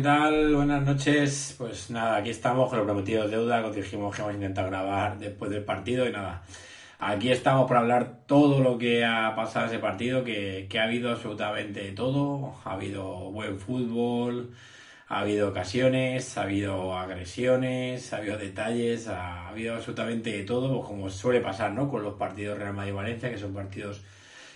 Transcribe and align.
¿qué 0.00 0.04
tal? 0.04 0.54
Buenas 0.54 0.82
noches. 0.82 1.54
Pues 1.58 1.90
nada, 1.90 2.16
aquí 2.16 2.30
estamos 2.30 2.70
con 2.70 2.78
lo 2.78 2.84
prometido 2.86 3.28
deuda, 3.28 3.62
que 3.70 3.82
dijimos 3.82 4.16
que 4.16 4.22
vamos 4.22 4.32
a 4.32 4.38
intentar 4.38 4.70
grabar 4.70 5.18
después 5.18 5.50
del 5.50 5.62
partido 5.62 6.08
y 6.08 6.12
nada. 6.12 6.42
Aquí 6.98 7.30
estamos 7.30 7.68
para 7.68 7.80
hablar 7.80 8.20
todo 8.24 8.60
lo 8.60 8.78
que 8.78 9.04
ha 9.04 9.34
pasado 9.36 9.66
ese 9.66 9.78
partido, 9.78 10.24
que, 10.24 10.66
que 10.70 10.78
ha 10.78 10.84
habido 10.84 11.10
absolutamente 11.10 11.92
todo. 11.92 12.54
Ha 12.64 12.72
habido 12.72 13.30
buen 13.30 13.58
fútbol, 13.58 14.52
ha 15.06 15.20
habido 15.20 15.50
ocasiones, 15.50 16.38
ha 16.38 16.42
habido 16.44 16.96
agresiones, 16.96 18.14
ha 18.14 18.16
habido 18.16 18.38
detalles, 18.38 19.06
ha 19.06 19.48
habido 19.48 19.74
absolutamente 19.74 20.44
todo, 20.44 20.78
pues 20.78 20.88
como 20.88 21.10
suele 21.10 21.42
pasar, 21.42 21.72
¿no? 21.72 21.90
Con 21.90 22.02
los 22.02 22.14
partidos 22.14 22.58
Real 22.58 22.72
Madrid-Valencia, 22.72 23.28
que 23.30 23.36
son 23.36 23.52
partidos 23.52 24.00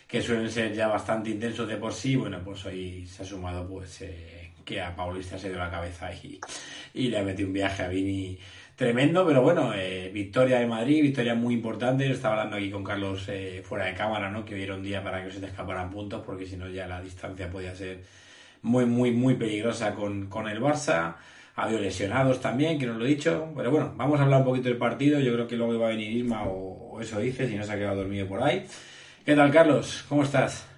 que 0.09 0.23
suelen 0.23 0.51
ser 0.51 0.73
ya 0.73 0.89
bastante 0.89 1.29
intensos 1.29 1.69
de 1.69 1.77
por 1.77 1.93
sí. 1.93 2.17
Bueno, 2.17 2.41
pues 2.43 2.65
hoy 2.65 3.07
se 3.07 3.23
ha 3.23 3.27
sumado, 3.27 3.69
pues, 3.69 4.01
eh, 4.03 4.34
que 4.65 4.81
a 4.81 4.95
Paulista 4.95 5.39
se 5.39 5.49
dio 5.49 5.59
la 5.59 5.71
cabeza 5.71 6.11
y, 6.13 6.41
y 6.95 7.09
le 7.09 7.19
ha 7.19 7.23
metido 7.23 7.49
un 7.49 7.55
viaje 7.55 7.83
a 7.83 7.89
Vini 7.89 8.39
tremendo, 8.77 9.25
pero 9.27 9.43
bueno, 9.43 9.73
eh, 9.75 10.11
victoria 10.13 10.59
de 10.59 10.67
Madrid, 10.67 11.03
victoria 11.03 11.35
muy 11.35 11.55
importante. 11.55 12.07
Yo 12.07 12.15
estaba 12.15 12.35
hablando 12.35 12.57
aquí 12.57 12.71
con 12.71 12.83
Carlos 12.83 13.25
eh, 13.29 13.63
fuera 13.65 13.87
de 13.87 13.95
cámara, 13.95 14.31
¿no? 14.31 14.45
Que 14.45 14.55
hoy 14.55 14.63
era 14.63 14.75
un 14.75 14.83
día 14.83 15.03
para 15.03 15.25
que 15.25 15.31
se 15.31 15.41
te 15.41 15.47
escaparan 15.47 15.91
puntos, 15.91 16.23
porque 16.25 16.47
si 16.47 16.57
no 16.57 16.69
ya 16.69 16.87
la 16.87 17.01
distancia 17.01 17.49
podía 17.49 17.75
ser 17.75 18.01
muy, 18.63 18.85
muy, 18.87 19.13
muy 19.13 19.35
peligrosa 19.35 19.95
con, 19.95 20.27
con 20.27 20.49
el 20.49 20.61
Barça. 20.61 21.15
Ha 21.57 21.63
habido 21.63 21.81
lesionados 21.81 22.41
también, 22.41 22.79
que 22.79 22.87
no 22.87 22.95
lo 22.95 23.05
he 23.05 23.09
dicho. 23.09 23.53
Pero 23.57 23.71
bueno, 23.71 23.93
vamos 23.97 24.19
a 24.19 24.25
hablar 24.25 24.41
un 24.41 24.47
poquito 24.47 24.69
del 24.69 24.79
partido. 24.79 25.21
Yo 25.21 25.33
creo 25.35 25.47
que 25.47 25.57
luego 25.57 25.75
iba 25.75 25.87
a 25.87 25.91
venir 25.91 26.11
Irma 26.11 26.43
o, 26.45 26.95
o 26.95 27.01
eso 27.01 27.21
dice, 27.21 27.47
si 27.47 27.55
no 27.55 27.63
se 27.63 27.73
ha 27.73 27.77
quedado 27.77 27.97
dormido 27.97 28.27
por 28.27 28.43
ahí. 28.43 28.67
¿Qué 29.25 29.37
tal, 29.37 29.53
Carlos? 29.53 30.05
¿Cómo 30.09 30.25
estás? 30.25 30.74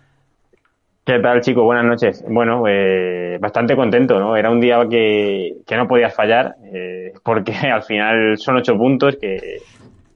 ¿Qué 1.06 1.20
tal, 1.20 1.40
chicos? 1.40 1.62
Buenas 1.62 1.84
noches. 1.84 2.24
Bueno, 2.28 2.64
eh, 2.66 3.38
bastante 3.40 3.76
contento, 3.76 4.18
¿no? 4.18 4.36
Era 4.36 4.50
un 4.50 4.60
día 4.60 4.84
que, 4.90 5.58
que 5.64 5.76
no 5.76 5.86
podías 5.86 6.12
fallar, 6.12 6.56
eh, 6.64 7.12
porque 7.22 7.52
al 7.72 7.84
final 7.84 8.36
son 8.38 8.56
ocho 8.56 8.76
puntos 8.76 9.16
que, 9.20 9.58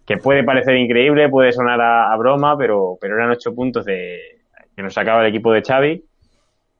que 0.05 0.17
puede 0.17 0.43
parecer 0.43 0.77
increíble, 0.77 1.29
puede 1.29 1.53
sonar 1.53 1.81
a, 1.81 2.17
broma, 2.17 2.59
pero, 2.59 2.99
pero 3.01 3.15
eran 3.15 3.31
ocho 3.31 3.55
puntos 3.55 3.85
de, 3.85 4.19
que 4.75 4.83
nos 4.83 4.93
sacaba 4.93 5.21
el 5.21 5.29
equipo 5.29 5.53
de 5.53 5.63
Xavi 5.63 6.05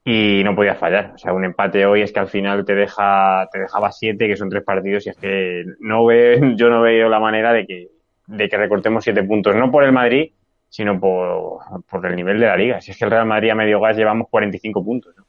y 0.03 0.41
no 0.43 0.57
podías 0.57 0.77
fallar. 0.77 1.13
O 1.15 1.17
sea, 1.17 1.31
un 1.31 1.45
empate 1.45 1.85
hoy 1.85 2.01
es 2.01 2.11
que 2.11 2.19
al 2.19 2.27
final 2.27 2.65
te 2.65 2.75
deja, 2.75 3.47
te 3.49 3.59
dejaba 3.61 3.93
siete, 3.93 4.27
que 4.27 4.35
son 4.35 4.49
tres 4.49 4.65
partidos, 4.65 5.07
y 5.07 5.11
es 5.11 5.15
que 5.15 5.63
no 5.79 6.05
ve, 6.05 6.53
yo 6.57 6.69
no 6.69 6.81
veo 6.81 7.07
la 7.07 7.21
manera 7.21 7.53
de 7.53 7.65
que, 7.65 7.87
de 8.27 8.49
que 8.49 8.57
recortemos 8.57 9.05
siete 9.05 9.23
puntos, 9.23 9.55
no 9.55 9.71
por 9.71 9.85
el 9.85 9.93
Madrid, 9.93 10.31
sino 10.71 10.97
por, 10.99 11.59
por, 11.85 12.05
el 12.05 12.15
nivel 12.15 12.39
de 12.39 12.47
la 12.47 12.55
liga. 12.55 12.79
Si 12.79 12.91
es 12.91 12.97
que 12.97 13.03
el 13.03 13.11
Real 13.11 13.25
Madrid 13.25 13.49
a 13.49 13.55
medio 13.55 13.81
gas 13.81 13.97
llevamos 13.97 14.29
45 14.29 14.83
puntos. 14.83 15.13
¿no? 15.17 15.25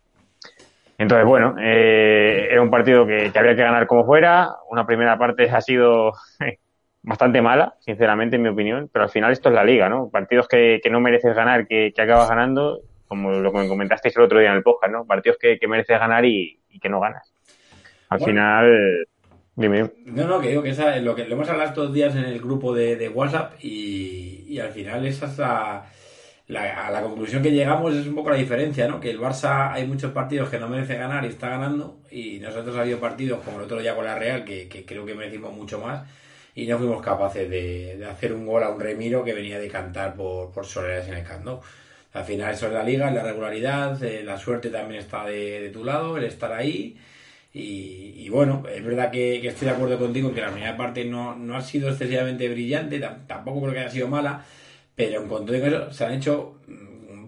Entonces, 0.96 1.26
bueno, 1.26 1.56
eh, 1.60 2.46
era 2.48 2.62
un 2.62 2.70
partido 2.70 3.04
que, 3.04 3.32
que, 3.32 3.38
había 3.38 3.56
que 3.56 3.62
ganar 3.62 3.88
como 3.88 4.06
fuera. 4.06 4.50
Una 4.70 4.86
primera 4.86 5.18
parte 5.18 5.50
ha 5.50 5.60
sido 5.60 6.12
bastante 7.02 7.42
mala, 7.42 7.74
sinceramente, 7.80 8.36
en 8.36 8.42
mi 8.42 8.50
opinión, 8.50 8.88
pero 8.92 9.04
al 9.04 9.10
final 9.10 9.32
esto 9.32 9.48
es 9.48 9.54
la 9.56 9.64
liga, 9.64 9.88
¿no? 9.88 10.10
Partidos 10.10 10.46
que, 10.46 10.78
que 10.80 10.90
no 10.90 11.00
mereces 11.00 11.34
ganar, 11.34 11.66
que, 11.66 11.92
que, 11.92 12.02
acabas 12.02 12.28
ganando, 12.28 12.82
como 13.08 13.32
lo 13.32 13.52
que 13.52 13.58
me 13.58 13.68
comentasteis 13.68 14.16
el 14.16 14.22
otro 14.22 14.38
día 14.38 14.50
en 14.50 14.58
el 14.58 14.62
podcast, 14.62 14.92
¿no? 14.92 15.04
Partidos 15.04 15.38
que, 15.38 15.58
que 15.58 15.66
mereces 15.66 15.98
ganar 15.98 16.24
y, 16.24 16.60
y 16.70 16.78
que 16.78 16.88
no 16.88 17.00
ganas. 17.00 17.34
Al 18.10 18.18
bueno. 18.18 18.32
final, 18.32 19.08
Dime. 19.54 19.90
No, 20.06 20.26
no, 20.26 20.40
que 20.40 20.48
digo 20.48 20.62
que 20.62 20.70
esa, 20.70 20.96
lo 20.96 21.14
que 21.14 21.24
lo 21.24 21.34
hemos 21.34 21.48
hablado 21.48 21.68
estos 21.68 21.92
días 21.92 22.14
en 22.16 22.24
el 22.24 22.40
grupo 22.40 22.74
de, 22.74 22.96
de 22.96 23.08
WhatsApp 23.10 23.52
y, 23.62 24.46
y, 24.48 24.58
al 24.58 24.70
final 24.72 25.04
esa 25.04 25.26
es 25.26 25.36
la, 25.38 25.90
la, 26.48 26.86
a 26.86 26.90
la 26.90 27.02
conclusión 27.02 27.42
que 27.42 27.50
llegamos 27.50 27.94
es 27.94 28.06
un 28.06 28.14
poco 28.14 28.30
la 28.30 28.36
diferencia, 28.36 28.88
¿no? 28.88 28.98
Que 28.98 29.10
el 29.10 29.20
Barça 29.20 29.72
hay 29.72 29.86
muchos 29.86 30.12
partidos 30.12 30.48
que 30.48 30.58
no 30.58 30.68
merece 30.68 30.96
ganar 30.96 31.24
y 31.24 31.28
está 31.28 31.50
ganando 31.50 32.00
y 32.10 32.38
nosotros 32.38 32.76
ha 32.76 32.80
habido 32.80 32.98
partidos 32.98 33.40
como 33.44 33.58
el 33.58 33.64
otro 33.64 33.78
día 33.78 33.94
con 33.94 34.06
la 34.06 34.18
Real 34.18 34.44
que, 34.44 34.68
que 34.68 34.86
creo 34.86 35.04
que 35.04 35.14
merecimos 35.14 35.52
mucho 35.54 35.78
más 35.78 36.08
y 36.54 36.66
no 36.66 36.78
fuimos 36.78 37.02
capaces 37.02 37.48
de, 37.50 37.98
de, 37.98 38.06
hacer 38.06 38.32
un 38.32 38.46
gol 38.46 38.62
a 38.62 38.70
un 38.70 38.80
Remiro 38.80 39.22
que 39.22 39.34
venía 39.34 39.58
de 39.58 39.68
cantar 39.68 40.14
por, 40.14 40.50
por 40.50 40.64
Soleras 40.64 41.08
en 41.08 41.14
el 41.14 41.24
Camp 41.24 41.44
Nou. 41.44 41.60
Al 42.14 42.24
final 42.24 42.54
eso 42.54 42.66
es 42.66 42.72
la 42.72 42.82
liga, 42.82 43.10
la 43.10 43.22
regularidad, 43.22 44.02
eh, 44.02 44.22
la 44.22 44.36
suerte 44.38 44.70
también 44.70 45.00
está 45.00 45.24
de, 45.26 45.60
de 45.60 45.70
tu 45.70 45.84
lado, 45.84 46.16
el 46.16 46.24
estar 46.24 46.52
ahí 46.52 46.96
y, 47.54 48.28
bueno, 48.30 48.62
es 48.72 48.82
verdad 48.82 49.10
que, 49.10 49.46
estoy 49.46 49.68
de 49.68 49.74
acuerdo 49.74 49.98
contigo 49.98 50.32
que 50.32 50.40
la 50.40 50.50
primera 50.50 50.76
parte 50.76 51.04
no, 51.04 51.36
no 51.36 51.56
ha 51.56 51.60
sido 51.60 51.90
excesivamente 51.90 52.48
brillante, 52.48 52.98
tampoco 53.26 53.60
creo 53.60 53.72
que 53.74 53.80
haya 53.80 53.90
sido 53.90 54.08
mala, 54.08 54.44
pero 54.94 55.22
en 55.22 55.28
cuanto 55.28 55.52
a 55.52 55.56
eso 55.56 55.92
se 55.92 56.04
han 56.04 56.14
hecho 56.14 56.58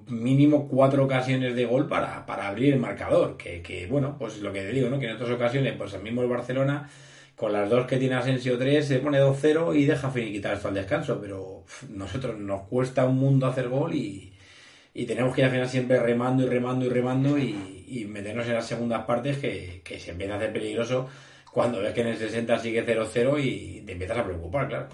mínimo 0.08 0.68
cuatro 0.68 1.04
ocasiones 1.04 1.54
de 1.54 1.64
gol 1.66 1.88
para, 1.88 2.24
para 2.26 2.48
abrir 2.48 2.72
el 2.74 2.80
marcador, 2.80 3.36
que, 3.36 3.62
que, 3.62 3.86
bueno, 3.86 4.16
pues 4.18 4.38
lo 4.40 4.52
que 4.52 4.60
te 4.60 4.72
digo, 4.72 4.88
¿no? 4.88 4.98
Que 4.98 5.06
en 5.06 5.16
otras 5.16 5.30
ocasiones, 5.30 5.74
pues 5.76 5.92
el 5.94 6.02
mismo 6.02 6.22
el 6.22 6.28
Barcelona, 6.28 6.88
con 7.36 7.52
las 7.52 7.68
dos 7.68 7.86
que 7.86 7.98
tiene 7.98 8.14
Asensio 8.14 8.56
3, 8.58 8.86
se 8.86 8.98
pone 9.00 9.20
2-0 9.20 9.76
y 9.76 9.84
deja 9.86 10.10
finiquitar 10.10 10.54
esto 10.54 10.68
al 10.68 10.74
descanso, 10.74 11.20
pero 11.20 11.64
nosotros 11.90 12.38
nos 12.38 12.62
cuesta 12.62 13.06
un 13.06 13.16
mundo 13.16 13.46
hacer 13.46 13.68
gol 13.68 13.94
y, 13.94 14.32
y 14.94 15.06
tenemos 15.06 15.34
que 15.34 15.40
ir 15.40 15.46
al 15.46 15.50
final 15.50 15.68
siempre 15.68 15.98
remando 16.00 16.44
y 16.44 16.46
remando 16.46 16.86
y 16.86 16.88
remando 16.88 17.38
y, 17.38 17.73
y 17.86 18.04
meternos 18.06 18.46
en 18.46 18.54
las 18.54 18.66
segundas 18.66 19.04
partes 19.04 19.38
que, 19.38 19.82
que, 19.84 19.98
se 19.98 20.12
empieza 20.12 20.34
a 20.34 20.36
hacer 20.36 20.52
peligroso 20.52 21.08
cuando 21.52 21.80
ves 21.80 21.94
que 21.94 22.00
en 22.00 22.08
el 22.08 22.16
60 22.16 22.58
sigue 22.58 22.86
0-0 22.86 23.42
y 23.42 23.82
te 23.82 23.92
empiezas 23.92 24.18
a 24.18 24.24
preocupar, 24.24 24.68
claro. 24.68 24.88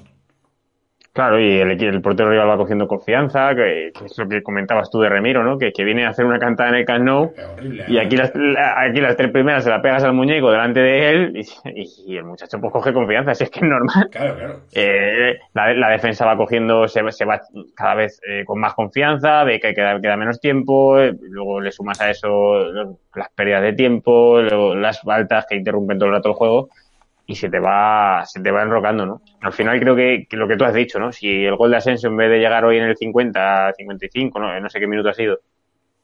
Claro, 1.13 1.41
y 1.41 1.59
el, 1.59 1.83
el 1.83 2.01
portero 2.01 2.31
rival 2.31 2.49
va 2.49 2.57
cogiendo 2.57 2.87
confianza, 2.87 3.53
que, 3.53 3.91
que, 3.93 4.05
es 4.05 4.17
lo 4.17 4.29
que 4.29 4.45
comentabas 4.45 4.91
tú 4.91 5.01
de 5.01 5.09
Remiro, 5.09 5.43
¿no? 5.43 5.59
Que, 5.59 5.73
que 5.73 5.83
viene 5.83 6.07
a 6.07 6.11
hacer 6.11 6.25
una 6.25 6.39
cantada 6.39 6.69
en 6.69 6.77
el 6.77 6.85
Camp 6.85 7.05
Nou 7.05 7.33
horrible, 7.57 7.85
y 7.89 7.99
aquí 7.99 8.17
las, 8.17 8.33
aquí 8.77 9.01
las 9.01 9.17
tres 9.17 9.33
primeras 9.33 9.65
se 9.65 9.71
la 9.71 9.83
pegas 9.83 10.05
al 10.05 10.13
muñeco 10.13 10.53
delante 10.53 10.79
de 10.79 11.11
él 11.11 11.33
y, 11.37 12.13
y, 12.13 12.17
el 12.17 12.23
muchacho 12.23 12.61
pues 12.61 12.73
coge 12.73 12.93
confianza, 12.93 13.35
si 13.35 13.43
es 13.43 13.51
que 13.51 13.59
es 13.59 13.67
normal. 13.67 14.09
Claro, 14.09 14.37
claro. 14.37 14.61
Eh, 14.73 15.37
la, 15.53 15.75
la, 15.75 15.89
defensa 15.91 16.25
va 16.25 16.37
cogiendo, 16.37 16.87
se, 16.87 17.03
se 17.11 17.25
va 17.25 17.41
cada 17.75 17.97
vez 17.97 18.21
eh, 18.29 18.45
con 18.45 18.61
más 18.61 18.75
confianza, 18.75 19.43
ve 19.43 19.59
que 19.59 19.75
queda, 19.75 20.01
queda 20.01 20.17
menos 20.17 20.41
tiempo, 20.41 21.01
eh, 21.01 21.13
luego 21.23 21.61
le 21.61 21.73
sumas 21.73 22.01
a 22.01 22.11
eso 22.11 22.71
las 23.17 23.31
pérdidas 23.35 23.63
de 23.63 23.73
tiempo, 23.73 24.41
luego 24.41 24.77
las 24.77 25.01
faltas 25.01 25.47
que 25.49 25.57
interrumpen 25.57 25.99
todo 25.99 26.09
el 26.09 26.15
rato 26.15 26.29
el 26.29 26.35
juego 26.37 26.69
y 27.31 27.37
se 27.37 27.49
te 27.49 27.61
va 27.61 28.25
se 28.27 28.41
te 28.41 28.51
va 28.51 28.63
enrocando, 28.63 29.07
¿no? 29.07 29.23
Al 29.41 29.53
final 29.53 29.79
creo 29.79 29.95
que, 29.95 30.27
que, 30.29 30.37
lo 30.37 30.49
que 30.49 30.57
tú 30.57 30.65
has 30.65 30.75
dicho, 30.75 30.99
¿no? 30.99 31.13
Si 31.13 31.45
el 31.45 31.55
gol 31.55 31.71
de 31.71 31.77
Asensio 31.77 32.09
en 32.09 32.17
vez 32.17 32.29
de 32.29 32.41
llegar 32.41 32.65
hoy 32.65 32.79
en 32.79 32.85
el 32.85 32.97
50, 32.97 33.73
55, 33.77 34.41
no, 34.41 34.59
no 34.59 34.69
sé 34.69 34.81
qué 34.81 34.89
minuto 34.89 35.11
ha 35.11 35.15
sido, 35.15 35.39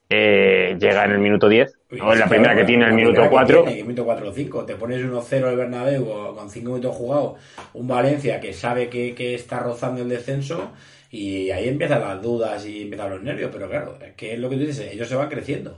eh, 0.08 0.76
llega 0.78 1.04
en 1.04 1.10
el 1.10 1.18
minuto 1.18 1.48
10, 1.48 1.78
Uy, 1.90 2.00
o 2.00 2.12
en 2.12 2.20
la 2.20 2.28
primera 2.28 2.54
que 2.54 2.62
tiene 2.62 2.84
en 2.84 2.90
el 2.90 2.94
minuto 2.94 3.28
4. 3.28 3.66
En 3.66 3.78
el 3.78 3.82
minuto 3.82 4.04
4 4.04 4.28
o 4.28 4.32
5, 4.32 4.64
te 4.64 4.76
pones 4.76 5.04
1-0 5.04 5.48
el 5.50 5.56
Bernabéu 5.56 6.34
con 6.36 6.48
5 6.48 6.64
minutos 6.64 6.94
jugados, 6.94 7.40
un 7.74 7.88
Valencia 7.88 8.38
que 8.38 8.52
sabe 8.52 8.88
que, 8.88 9.12
que 9.12 9.34
está 9.34 9.58
rozando 9.58 10.02
el 10.02 10.08
descenso 10.08 10.70
y 11.10 11.50
ahí 11.50 11.66
empiezan 11.66 12.02
las 12.02 12.22
dudas 12.22 12.64
y 12.66 12.82
empiezan 12.82 13.10
los 13.10 13.22
nervios, 13.22 13.50
pero 13.52 13.68
claro, 13.68 13.98
es 14.00 14.14
que 14.14 14.34
es 14.34 14.38
lo 14.38 14.48
que 14.48 14.56
tú 14.56 14.62
dices, 14.62 14.92
ellos 14.92 15.08
se 15.08 15.16
van 15.16 15.28
creciendo 15.28 15.76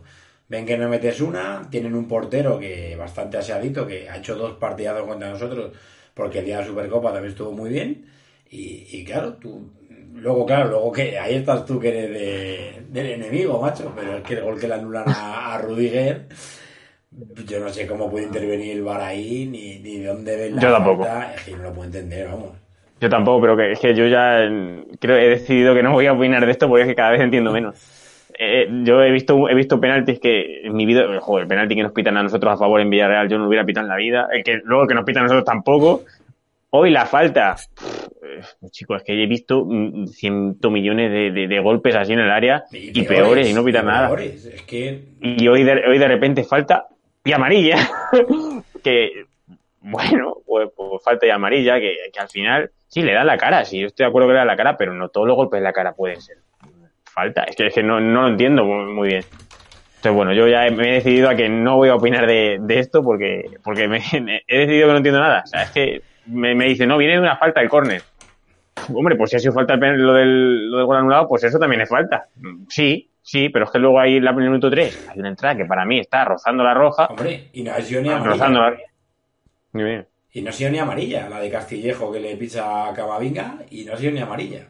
ven 0.49 0.65
que 0.67 0.79
no 0.79 0.89
metes 0.89 1.21
una, 1.21 1.69
tienen 1.71 1.95
un 1.95 2.09
portero 2.09 2.59
que 2.59 2.97
bastante 2.97 3.39
aseadito, 3.39 3.87
que 3.87 4.09
ha 4.09 4.17
hecho 4.17 4.35
dos 4.35 4.55
partidazos 4.55 5.07
contra 5.07 5.31
nosotros, 5.31 5.73
porque 6.15 6.41
el 6.41 6.47
día 6.47 6.57
de 6.57 6.63
la 6.63 6.69
Supercopa 6.69 7.13
también 7.13 7.33
estuvo 7.33 7.53
muy 7.53 7.71
bien, 7.71 8.07
y, 8.51 8.87
y 8.91 9.05
claro, 9.05 9.35
tú, 9.35 9.71
luego 10.15 10.47
claro, 10.47 10.71
luego 10.71 10.91
que 10.91 11.19
ahí 11.19 11.35
estás 11.35 11.67
tú 11.67 11.79
que 11.79 11.89
eres 11.89 12.11
de, 12.11 12.83
del 12.89 13.07
enemigo, 13.13 13.61
macho, 13.61 13.93
pero 13.95 14.17
es 14.17 14.23
que 14.23 14.35
el 14.35 14.43
gol 14.43 14.59
que 14.59 14.69
le 14.69 14.75
anulan 14.75 15.05
a, 15.07 15.55
a 15.55 15.59
Rudiger, 15.59 16.27
yo 17.47 17.61
no 17.61 17.69
sé 17.69 17.87
cómo 17.87 18.11
puede 18.11 18.27
intervenir 18.27 18.73
el 18.73 18.83
VAR 18.83 19.03
ahí, 19.03 19.47
ni, 19.47 19.79
ni 19.81 19.99
de 19.99 20.07
dónde 20.07 20.37
ven 20.37 20.57
la 20.57 20.63
Yo 20.63 20.73
tampoco. 20.73 21.05
Falta, 21.05 21.35
es 21.35 21.43
que 21.43 21.57
no 21.57 21.63
lo 21.65 21.73
puedo 21.73 21.85
entender, 21.85 22.27
vamos. 22.27 22.51
Yo 23.01 23.09
tampoco, 23.09 23.41
pero 23.43 23.57
que 23.57 23.73
es 23.73 23.79
que 23.79 23.95
yo 23.95 24.07
ya 24.07 24.41
creo 24.99 25.17
he 25.17 25.29
decidido 25.29 25.75
que 25.75 25.83
no 25.83 25.93
voy 25.93 26.07
a 26.07 26.13
opinar 26.13 26.45
de 26.45 26.51
esto 26.51 26.69
porque 26.69 26.83
es 26.83 26.89
que 26.89 26.95
cada 26.97 27.11
vez 27.11 27.21
entiendo 27.21 27.53
menos 27.53 27.98
eh, 28.41 28.69
yo 28.85 29.03
he 29.03 29.11
visto 29.11 29.49
he 29.49 29.55
visto 29.55 29.81
penaltis 29.81 30.21
que 30.21 30.61
en 30.63 30.75
mi 30.75 30.87
vida, 30.87 31.05
joder, 31.21 31.43
el 31.43 31.49
penalti 31.49 31.75
que 31.75 31.83
nos 31.83 31.93
pitan 31.93 32.17
a 32.17 32.23
nosotros 32.23 32.53
a 32.53 32.57
favor 32.57 32.81
en 32.81 32.89
Villarreal 32.89 33.29
yo 33.29 33.37
no 33.37 33.45
lo 33.45 33.49
hubiera 33.49 33.67
pitado 33.67 33.87
en 33.87 33.91
la 33.91 33.97
vida, 33.97 34.29
el 34.33 34.45
que 34.45 34.61
luego 34.63 34.87
que 34.87 34.95
nos 34.95 35.05
pitan 35.05 35.23
a 35.23 35.25
nosotros 35.25 35.45
tampoco. 35.45 36.05
Hoy 36.71 36.91
la 36.91 37.07
falta, 37.07 37.57
pues, 38.61 38.73
chicos, 38.73 38.99
es 38.99 39.03
que 39.03 39.21
he 39.21 39.27
visto 39.27 39.67
cientos 40.13 40.71
millones 40.71 41.11
de, 41.11 41.31
de, 41.33 41.49
de, 41.49 41.61
golpes 41.61 41.97
así 41.97 42.13
en 42.13 42.19
el 42.19 42.31
área 42.31 42.65
y, 42.71 42.89
y 42.91 43.03
peores, 43.05 43.09
peores, 43.09 43.51
y 43.51 43.55
no 43.55 43.65
pitan 43.65 43.87
nada. 43.87 44.15
Es 44.23 44.63
que... 44.67 45.03
Y 45.23 45.49
hoy 45.49 45.65
de, 45.65 45.87
hoy 45.89 45.99
de 45.99 46.09
repente 46.09 46.45
falta 46.45 46.87
y 47.25 47.33
amarilla, 47.33 47.79
que 48.85 49.25
bueno, 49.81 50.37
pues, 50.47 50.69
pues, 50.77 51.03
falta 51.03 51.27
y 51.27 51.31
amarilla, 51.31 51.81
que, 51.81 51.97
que 52.13 52.21
al 52.21 52.29
final 52.29 52.71
sí 52.87 53.01
le 53.01 53.15
da 53.15 53.25
la 53.25 53.39
cara, 53.39 53.65
sí, 53.65 53.81
yo 53.81 53.87
estoy 53.87 54.05
de 54.05 54.09
acuerdo 54.11 54.29
que 54.29 54.35
le 54.35 54.41
da 54.41 54.45
la 54.45 54.57
cara, 54.57 54.77
pero 54.77 54.93
no 54.93 55.09
todos 55.09 55.27
los 55.27 55.37
golpes 55.37 55.61
de 55.61 55.65
la 55.65 55.73
cara 55.73 55.95
pueden 55.95 56.21
ser 56.21 56.37
falta. 57.19 57.45
Es 57.45 57.57
que, 57.57 57.67
es 57.67 57.75
que 57.75 57.83
no, 57.83 58.01
no, 58.01 58.23
lo 58.23 58.29
entiendo 58.29 58.65
muy, 58.65 58.93
muy, 58.93 59.09
bien. 59.09 59.25
Entonces, 59.97 60.13
bueno, 60.13 60.33
yo 60.33 60.47
ya 60.47 60.71
me 60.71 60.91
he 60.91 60.95
decidido 60.95 61.29
a 61.29 61.35
que 61.35 61.49
no 61.49 61.77
voy 61.77 61.89
a 61.89 61.97
opinar 61.97 62.27
de, 62.27 62.59
de 62.61 62.79
esto 62.79 63.03
porque, 63.03 63.51
porque 63.65 63.89
me, 63.89 63.99
he 64.47 64.59
decidido 64.59 64.87
que 64.87 64.93
no 64.93 64.97
entiendo 64.99 65.21
nada. 65.21 65.43
O 65.45 65.47
sea, 65.47 65.63
es 65.63 65.71
que 65.71 66.03
me, 66.27 66.55
me 66.55 66.67
dice, 66.67 66.87
no, 66.87 66.99
viene 66.99 67.15
de 67.15 67.21
una 67.21 67.37
falta 67.37 67.61
el 67.61 67.69
córner. 67.69 68.03
Hombre, 68.95 69.17
pues 69.17 69.31
si 69.31 69.37
ha 69.37 69.41
sido 69.41 69.53
falta 69.53 69.75
el, 69.75 70.03
lo, 70.03 70.15
del, 70.15 70.71
lo 70.71 70.79
del 70.79 70.87
gol 70.87 70.97
anulado, 70.97 71.29
pues 71.29 71.43
eso 71.45 71.59
también 71.59 71.81
es 71.83 71.89
falta. 71.89 72.27
Sí, 72.69 73.11
Sí, 73.29 73.51
pero 73.51 73.67
es 73.67 73.71
que 73.71 73.79
luego 73.79 74.01
ahí 74.01 74.17
en 74.17 74.27
el 74.27 74.35
minuto 74.35 74.71
3 74.71 75.09
hay 75.11 75.19
una 75.19 75.29
entrada 75.29 75.55
que 75.55 75.67
para 75.67 75.85
mí 75.85 76.01
está 76.01 76.25
rozando 76.25 76.65
la 76.65 76.73
roja. 76.73 77.09
Hombre, 77.09 77.51
y 77.53 77.63
no 77.63 77.73
ha 77.73 77.81
sido 77.83 78.01
ni 78.01 78.09
amarilla. 78.09 78.31
Rozando 78.31 78.61
la... 78.63 80.07
Y 80.33 80.41
no 80.41 80.49
ha 80.49 80.53
sido 80.55 80.71
ni 80.71 80.79
amarilla, 80.79 81.29
la 81.29 81.39
de 81.39 81.51
Castillejo 81.51 82.11
que 82.11 82.21
le 82.21 82.37
pisa 82.39 82.89
a 82.89 82.95
Camavinga, 82.95 83.59
y 83.71 83.85
no 83.85 83.93
ha 83.93 83.97
sido 83.99 84.13
ni 84.13 84.21
amarilla. 84.21 84.69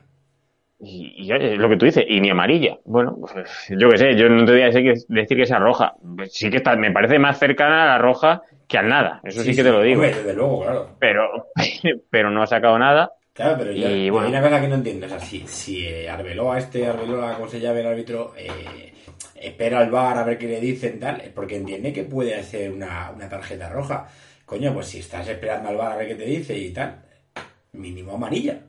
Y, 0.80 1.26
y, 1.26 1.32
es 1.32 1.58
lo 1.58 1.68
que 1.68 1.76
tú 1.76 1.86
dices, 1.86 2.04
y 2.06 2.20
ni 2.20 2.30
amarilla. 2.30 2.78
Bueno, 2.84 3.16
pues, 3.20 3.68
yo 3.70 3.88
qué 3.88 3.98
sé, 3.98 4.16
yo 4.16 4.28
no 4.28 4.44
te 4.44 4.52
voy 4.52 4.62
a 4.62 4.66
decir 4.66 4.82
que, 4.82 4.94
decir 5.08 5.36
que 5.36 5.46
sea 5.46 5.58
roja. 5.58 5.94
Sí 6.28 6.50
que 6.50 6.58
está, 6.58 6.76
me 6.76 6.92
parece 6.92 7.18
más 7.18 7.38
cercana 7.38 7.82
a 7.82 7.86
la 7.86 7.98
roja 7.98 8.42
que 8.68 8.78
al 8.78 8.88
nada. 8.88 9.20
Eso 9.24 9.42
sí, 9.42 9.56
que 9.56 9.64
te 9.64 9.72
lo 9.72 9.82
digo. 9.82 10.02
Hombre, 10.02 10.14
desde 10.14 10.34
luego, 10.34 10.62
claro. 10.62 10.96
Pero, 11.00 11.48
pero 12.10 12.30
no 12.30 12.42
ha 12.42 12.46
sacado 12.46 12.78
nada. 12.78 13.12
Claro, 13.32 13.56
pero 13.58 13.72
yo, 13.72 13.88
y, 13.88 14.10
bueno, 14.10 14.26
hay 14.26 14.32
una 14.32 14.42
cosa 14.42 14.60
que 14.60 14.68
no 14.68 14.74
entiendo. 14.76 15.06
O 15.06 15.08
sea, 15.08 15.18
si, 15.20 15.46
si 15.46 15.86
eh, 15.86 16.08
Arbeloa, 16.08 16.58
este 16.58 16.86
Arbeloa, 16.86 17.34
como 17.34 17.48
se 17.48 17.60
llama 17.60 17.80
el 17.80 17.86
árbitro, 17.86 18.34
eh, 18.36 18.92
espera 19.34 19.80
al 19.80 19.90
bar 19.90 20.18
a 20.18 20.24
ver 20.24 20.38
qué 20.38 20.46
le 20.46 20.60
dicen, 20.60 20.98
tal, 21.00 21.22
porque 21.34 21.56
entiende 21.56 21.92
que 21.92 22.04
puede 22.04 22.34
hacer 22.34 22.72
una, 22.72 23.10
una 23.10 23.28
tarjeta 23.28 23.68
roja. 23.68 24.06
Coño, 24.44 24.72
pues 24.72 24.86
si 24.86 25.00
estás 25.00 25.28
esperando 25.28 25.68
al 25.68 25.76
bar 25.76 25.92
a 25.92 25.96
ver 25.96 26.08
qué 26.08 26.14
te 26.14 26.24
dice 26.24 26.56
y 26.56 26.72
tal, 26.72 27.02
mínimo 27.72 28.14
amarilla. 28.14 28.60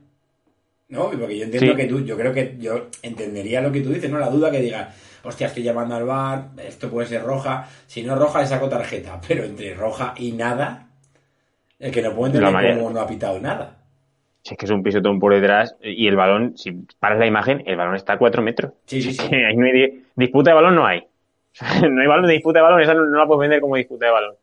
¿No? 0.90 1.10
Porque 1.10 1.38
yo 1.38 1.44
entiendo 1.44 1.72
Sí. 1.72 1.76
que 1.76 1.86
tú, 1.86 2.04
yo 2.04 2.16
creo 2.16 2.32
que 2.32 2.56
yo 2.58 2.86
entendería 3.02 3.60
lo 3.60 3.72
que 3.72 3.80
tú 3.80 3.90
dices, 3.90 4.10
¿no? 4.10 4.18
La 4.18 4.28
duda 4.28 4.50
que 4.50 4.60
digas, 4.60 4.94
hostia, 5.24 5.46
estoy 5.48 5.62
llamando 5.62 5.94
al 5.96 6.04
bar, 6.04 6.48
esto 6.64 6.90
puede 6.90 7.06
ser 7.08 7.22
roja, 7.22 7.66
si 7.86 8.02
no 8.02 8.14
es 8.14 8.18
roja 8.18 8.40
le 8.40 8.46
saco 8.46 8.68
tarjeta, 8.68 9.20
pero 9.28 9.44
entre 9.44 9.74
roja 9.74 10.14
y 10.16 10.32
nada, 10.32 10.88
el 11.78 11.90
que 11.90 12.02
no 12.02 12.14
puede 12.14 12.36
entender 12.38 12.76
cómo 12.76 12.90
no 12.90 13.00
ha 13.00 13.06
pitado 13.06 13.40
nada. 13.40 13.76
Si 14.42 14.54
es 14.54 14.58
que 14.58 14.64
es 14.66 14.70
un 14.72 14.82
pisotón 14.82 15.20
por 15.20 15.34
detrás 15.34 15.76
y 15.82 16.08
el 16.08 16.16
balón, 16.16 16.56
si 16.56 16.72
paras 16.98 17.18
la 17.18 17.26
imagen, 17.26 17.62
el 17.66 17.76
balón 17.76 17.94
está 17.94 18.14
a 18.14 18.18
cuatro 18.18 18.40
metros. 18.42 18.72
Sí, 18.86 19.02
sí, 19.02 19.12
sí. 19.12 19.28
que 19.28 19.44
ahí 19.46 19.54
no 19.56 19.66
hay 19.66 19.72
di- 19.72 20.02
disputa 20.16 20.50
de 20.50 20.54
balón, 20.54 20.74
no 20.76 20.86
hay. 20.86 21.02
No 21.90 22.00
hay 22.00 22.06
balón 22.06 22.26
de 22.26 22.32
disputa 22.34 22.58
de 22.60 22.62
balón, 22.62 22.80
esa 22.80 22.94
no, 22.94 23.04
no 23.04 23.18
la 23.18 23.26
puedes 23.26 23.40
vender 23.40 23.60
como 23.60 23.76
disputa 23.76 24.06
de 24.06 24.12
balón. 24.12 24.34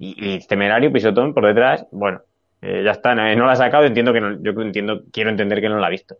Y, 0.00 0.34
y 0.34 0.38
temerario, 0.46 0.90
pisotón 0.92 1.32
por 1.32 1.46
detrás, 1.46 1.86
bueno, 1.92 2.22
eh, 2.62 2.82
ya 2.84 2.92
está, 2.92 3.14
no, 3.14 3.46
la 3.46 3.52
ha 3.52 3.56
sacado, 3.56 3.84
entiendo 3.84 4.12
que 4.12 4.20
no, 4.20 4.42
yo 4.42 4.52
entiendo, 4.60 5.02
quiero 5.12 5.30
entender 5.30 5.60
que 5.60 5.68
no 5.68 5.78
la 5.78 5.86
ha 5.86 5.90
visto. 5.90 6.16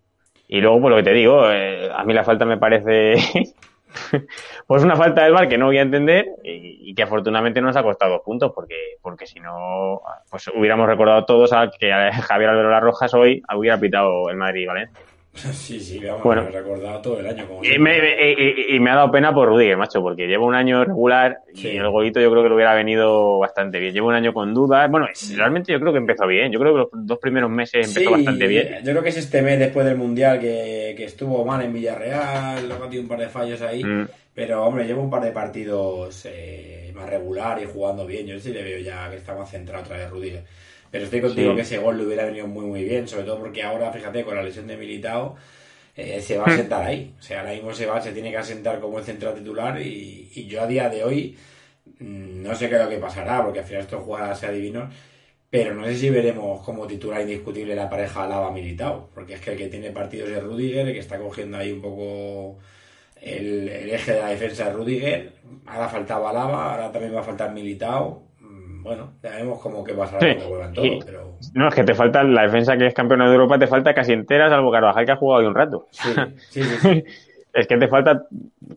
Y 0.48 0.60
luego, 0.60 0.80
pues 0.80 0.90
lo 0.90 0.96
que 0.96 1.02
te 1.02 1.12
digo, 1.12 1.50
eh, 1.50 1.90
a 1.94 2.04
mí 2.04 2.12
la 2.12 2.24
falta 2.24 2.44
me 2.44 2.56
parece, 2.56 3.14
pues 4.66 4.82
una 4.82 4.96
falta 4.96 5.24
del 5.24 5.32
bar 5.32 5.48
que 5.48 5.58
no 5.58 5.66
voy 5.66 5.78
a 5.78 5.82
entender 5.82 6.26
y, 6.42 6.94
que 6.94 7.02
afortunadamente 7.02 7.60
no 7.60 7.68
nos 7.68 7.76
ha 7.76 7.82
costado 7.82 8.14
dos 8.14 8.22
puntos, 8.24 8.52
porque, 8.54 8.96
porque 9.00 9.26
si 9.26 9.38
no, 9.38 10.00
pues 10.28 10.48
hubiéramos 10.48 10.86
recordado 10.88 11.24
todos 11.24 11.52
a 11.52 11.70
que 11.70 11.92
Javier 11.92 12.50
Alberola 12.50 12.80
Rojas 12.80 13.14
hoy 13.14 13.42
hubiera 13.54 13.78
pitado 13.78 14.28
el 14.28 14.36
Madrid 14.36 14.62
y 14.62 14.66
Valencia. 14.66 15.00
Sí, 15.52 15.78
sí, 15.80 15.98
vamos, 16.04 16.24
Bueno. 16.24 16.42
me 16.44 16.50
recordado 16.50 17.00
todo 17.00 17.20
el 17.20 17.26
año. 17.28 17.46
Como 17.46 17.64
Y 17.64 17.78
me, 17.78 18.00
me- 18.00 18.32
y- 18.32 18.74
y- 18.76 18.80
me 18.80 18.90
ha 18.90 18.96
dado 18.96 19.10
pena 19.12 19.32
por 19.32 19.48
Rudiger, 19.48 19.76
macho, 19.76 20.02
porque 20.02 20.26
lleva 20.26 20.44
un 20.44 20.54
año 20.54 20.84
regular 20.84 21.38
Sí. 21.54 21.68
y 21.68 21.76
el 21.76 21.88
golito 21.88 22.20
yo 22.20 22.30
creo 22.30 22.42
que 22.42 22.48
le 22.48 22.54
hubiera 22.56 22.74
venido 22.74 23.38
bastante 23.38 23.78
bien. 23.78 23.94
Lleva 23.94 24.08
un 24.08 24.14
año 24.14 24.32
con 24.34 24.52
dudas. 24.52 24.90
Bueno, 24.90 25.06
realmente 25.36 25.72
yo 25.72 25.78
creo 25.80 25.92
que 25.92 25.98
empezó 25.98 26.26
bien. 26.26 26.50
Yo 26.50 26.58
creo 26.58 26.72
que 26.72 26.78
los 26.80 26.88
dos 27.06 27.18
primeros 27.18 27.48
meses 27.50 27.86
empezó 27.88 28.08
Sí, 28.10 28.12
bastante 28.14 28.46
bien. 28.48 28.78
Yo 28.84 28.90
creo 28.90 29.02
que 29.02 29.08
es 29.10 29.16
este 29.18 29.40
mes 29.42 29.58
después 29.58 29.86
del 29.86 29.96
Mundial 29.96 30.40
que, 30.40 30.94
que 30.96 31.04
estuvo 31.04 31.44
mal 31.44 31.62
en 31.64 31.72
Villarreal, 31.72 32.66
luego 32.68 32.84
ha 32.84 32.86
tenido 32.88 33.02
un 33.02 33.08
par 33.08 33.20
de 33.20 33.28
fallos 33.28 33.62
ahí. 33.62 33.84
Mm. 33.84 34.08
Pero, 34.34 34.64
hombre, 34.64 34.84
lleva 34.86 35.00
un 35.02 35.10
par 35.10 35.22
de 35.22 35.30
partidos 35.32 36.26
eh, 36.30 36.90
más 36.94 37.08
regular 37.08 37.60
y 37.62 37.66
jugando 37.66 38.06
bien. 38.06 38.26
Yo 38.26 38.38
sí 38.40 38.52
le 38.52 38.62
veo 38.62 38.78
ya 38.80 39.08
que 39.10 39.16
está 39.16 39.34
más 39.34 39.50
centrado 39.50 39.84
otra 39.84 39.96
vez 39.98 40.10
Rudiger. 40.10 40.42
Pero 40.90 41.04
estoy 41.04 41.20
contigo 41.20 41.50
Sí. 41.50 41.56
que 41.56 41.62
ese 41.62 41.78
gol 41.78 41.98
le 41.98 42.04
hubiera 42.06 42.24
venido 42.24 42.46
muy, 42.46 42.64
muy 42.66 42.84
bien. 42.84 43.06
Sobre 43.08 43.24
todo 43.24 43.38
porque 43.38 43.62
ahora, 43.62 43.92
fíjate, 43.92 44.24
con 44.24 44.34
la 44.34 44.42
lesión 44.42 44.66
de 44.66 44.76
Militao, 44.76 45.36
eh, 45.96 46.20
se 46.20 46.36
va 46.38 46.46
Hmm. 46.46 46.50
a 46.50 46.56
sentar 46.56 46.86
ahí. 46.86 47.14
O 47.18 47.22
sea, 47.22 47.40
ahora 47.40 47.52
mismo 47.52 47.72
se 47.74 47.86
va, 47.86 48.00
se 48.00 48.12
tiene 48.12 48.30
que 48.30 48.36
asentar 48.38 48.80
como 48.80 48.98
el 48.98 49.04
central 49.04 49.34
titular. 49.34 49.80
Y, 49.80 50.30
y 50.34 50.46
yo 50.46 50.62
a 50.62 50.66
día 50.66 50.88
de 50.88 51.04
hoy 51.04 51.36
mm, 51.98 52.42
no 52.42 52.54
sé 52.54 52.68
qué 52.68 52.76
es 52.76 52.82
lo 52.82 52.88
que 52.88 52.96
pasará, 52.98 53.42
porque 53.44 53.60
al 53.60 53.64
final 53.64 53.82
estos 53.82 54.02
jugadores 54.02 54.38
se 54.38 54.46
adivinan. 54.46 54.90
Pero 55.50 55.74
no 55.74 55.84
sé 55.84 55.96
si 55.96 56.10
veremos 56.10 56.62
como 56.64 56.86
titular 56.86 57.20
indiscutible 57.22 57.74
la 57.74 57.90
pareja 57.90 58.26
Lava 58.28 58.52
Militao, 58.52 59.10
porque 59.14 59.34
es 59.34 59.40
que 59.40 59.50
el 59.52 59.58
que 59.58 59.66
tiene 59.68 59.90
partidos 59.90 60.30
es 60.30 60.42
Rudiger, 60.42 60.86
el 60.86 60.92
que 60.94 61.00
está 61.00 61.18
cogiendo 61.18 61.58
ahí 61.58 61.72
un 61.72 61.80
poco 61.82 62.58
el, 63.20 63.68
el 63.68 63.90
eje 63.90 64.12
de 64.14 64.20
la 64.20 64.28
defensa 64.30 64.68
es 64.68 64.74
Rudiger, 64.74 65.32
ahora 65.66 65.88
faltaba 65.88 66.32
Lava, 66.32 66.72
ahora 66.72 66.92
también 66.92 67.14
va 67.14 67.20
a 67.20 67.24
faltar 67.24 67.52
Militao. 67.52 68.22
Bueno, 68.82 69.12
ya 69.22 69.36
vemos 69.36 69.60
como 69.60 69.84
que 69.84 69.94
pasará 69.94 70.18
Sí, 70.20 70.26
cuando 70.34 70.48
vuelvan 70.48 70.74
todos, 70.74 70.86
y- 70.86 71.04
pero 71.04 71.20
No, 71.54 71.68
es 71.68 71.74
que 71.74 71.84
te 71.84 71.94
falta 71.94 72.22
la 72.22 72.42
defensa 72.42 72.76
que 72.76 72.86
es 72.86 72.94
campeona 72.94 73.26
de 73.26 73.32
Europa, 73.32 73.58
te 73.58 73.66
falta 73.66 73.94
casi 73.94 74.12
entera, 74.12 74.48
salvo 74.48 74.70
Carvajal 74.70 75.06
que 75.06 75.12
ha 75.12 75.16
jugado 75.16 75.40
hoy 75.42 75.46
un 75.46 75.54
rato. 75.54 75.86
sí, 75.90 76.10
sí, 76.50 76.62
sí, 76.62 76.76
sí. 76.78 77.04
es 77.54 77.66
que 77.66 77.76
te 77.78 77.88
falta 77.88 78.22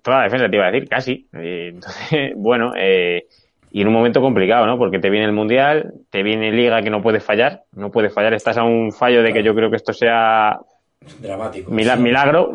toda 0.02 0.18
la 0.20 0.24
defensa, 0.24 0.50
te 0.50 0.56
iba 0.56 0.66
a 0.68 0.72
decir, 0.72 0.88
casi. 0.90 1.28
Entonces, 1.34 2.32
bueno, 2.36 2.72
eh, 2.76 3.26
y 3.72 3.82
en 3.82 3.88
un 3.88 3.94
momento 3.94 4.22
complicado, 4.22 4.66
¿no? 4.66 4.78
Porque 4.78 5.00
te 5.00 5.10
viene 5.10 5.26
el 5.26 5.32
Mundial, 5.34 5.94
te 6.10 6.22
viene 6.24 6.52
Liga 6.52 6.82
que 6.82 6.90
no 6.90 7.02
puedes 7.02 7.24
fallar, 7.24 7.64
no 7.74 7.92
puedes 7.92 8.14
fallar, 8.14 8.34
estás 8.34 8.58
a 8.58 8.64
un 8.64 8.92
fallo 8.92 9.24
de 9.24 9.34
que 9.34 9.44
yo 9.44 9.54
creo 9.56 9.70
que 9.70 9.78
esto 9.78 9.94
sea 9.94 10.60
dramático. 11.20 11.72
mila- 11.72 11.96
sí. 11.98 12.02
milagro. 12.02 12.52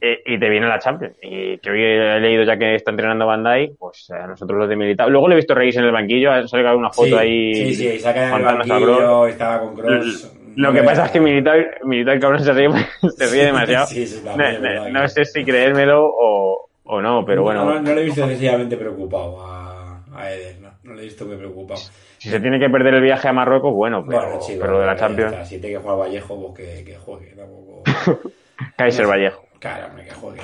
Sí. 0.00 0.06
Eh, 0.08 0.22
y 0.26 0.38
te 0.38 0.48
viene 0.48 0.66
la 0.68 0.78
Champions. 0.78 1.16
Y 1.22 1.58
que 1.58 1.70
hoy 1.70 1.82
he 1.82 2.20
leído 2.20 2.44
ya 2.44 2.56
que 2.56 2.74
está 2.74 2.90
entrenando 2.90 3.26
Bandai, 3.26 3.72
pues 3.78 4.10
a 4.10 4.26
nosotros 4.26 4.58
los 4.58 4.68
de 4.68 4.76
militar. 4.76 5.08
Luego 5.08 5.28
le 5.28 5.34
he 5.34 5.36
visto 5.36 5.54
reírse 5.54 5.78
en 5.80 5.86
el 5.86 5.92
banquillo, 5.92 6.30
ha 6.32 6.46
salido 6.46 6.76
una 6.76 6.90
foto 6.90 7.08
Sí, 7.08 7.14
ahí. 7.14 7.54
Sí, 7.54 7.74
sí, 7.74 7.98
saca 7.98 8.28
en 8.28 8.34
el 8.36 8.44
banquillo, 8.44 9.26
estaba 9.26 9.60
con 9.60 9.74
Cross. 9.74 10.32
Lo 10.56 10.72
que 10.72 10.82
pasa 10.82 11.04
es 11.06 11.10
que 11.10 11.20
militar, 11.20 11.78
militar 11.84 12.18
cabrón 12.18 12.40
se 12.40 12.52
ríe, 12.52 12.70
se 13.16 13.26
ríe 13.26 13.44
demasiado. 13.44 13.86
Sí, 13.88 14.06
sí, 14.06 14.22
no, 14.24 14.32
también, 14.32 14.92
no- 14.92 15.08
sé 15.08 15.24
si 15.26 15.44
creérmelo 15.44 16.06
o, 16.06 16.68
o 16.84 17.00
no, 17.02 17.24
pero 17.26 17.42
bueno, 17.42 17.64
No, 17.64 17.80
no, 17.80 17.94
le 17.94 18.00
he 18.00 18.04
visto 18.04 18.22
excesivamente 18.24 18.76
preocupado 18.78 19.44
a, 19.44 20.02
a 20.14 20.32
Eder, 20.32 20.58
no, 20.60 20.70
no 20.82 20.94
le 20.94 21.02
he 21.02 21.04
visto 21.04 21.26
muy 21.26 21.36
preocupado. 21.36 21.78
si 22.16 22.30
se 22.30 22.40
tiene 22.40 22.58
que 22.58 22.70
perder 22.70 22.94
el 22.94 23.02
viaje 23.02 23.28
a 23.28 23.34
Marruecos, 23.34 23.74
bueno, 23.74 24.02
pero, 24.06 24.18
Bueno, 24.28 24.40
chico, 24.40 24.60
pero 24.60 24.80
de 24.80 24.86
la 24.86 24.96
Champions, 24.96 25.32
está, 25.32 25.44
Si 25.44 25.58
tiene 25.60 25.76
que 25.76 25.82
jugar 25.82 25.98
Vallejo, 25.98 26.54
pues 26.54 26.68
que, 26.78 26.84
que 26.84 26.96
juegue, 26.96 27.34
tampoco. 27.36 27.82
Kaiser 28.78 29.06
Vallejo. 29.06 29.45
Claro, 29.58 29.86
hombre, 29.86 30.04
que 30.04 30.12
juegue. 30.12 30.40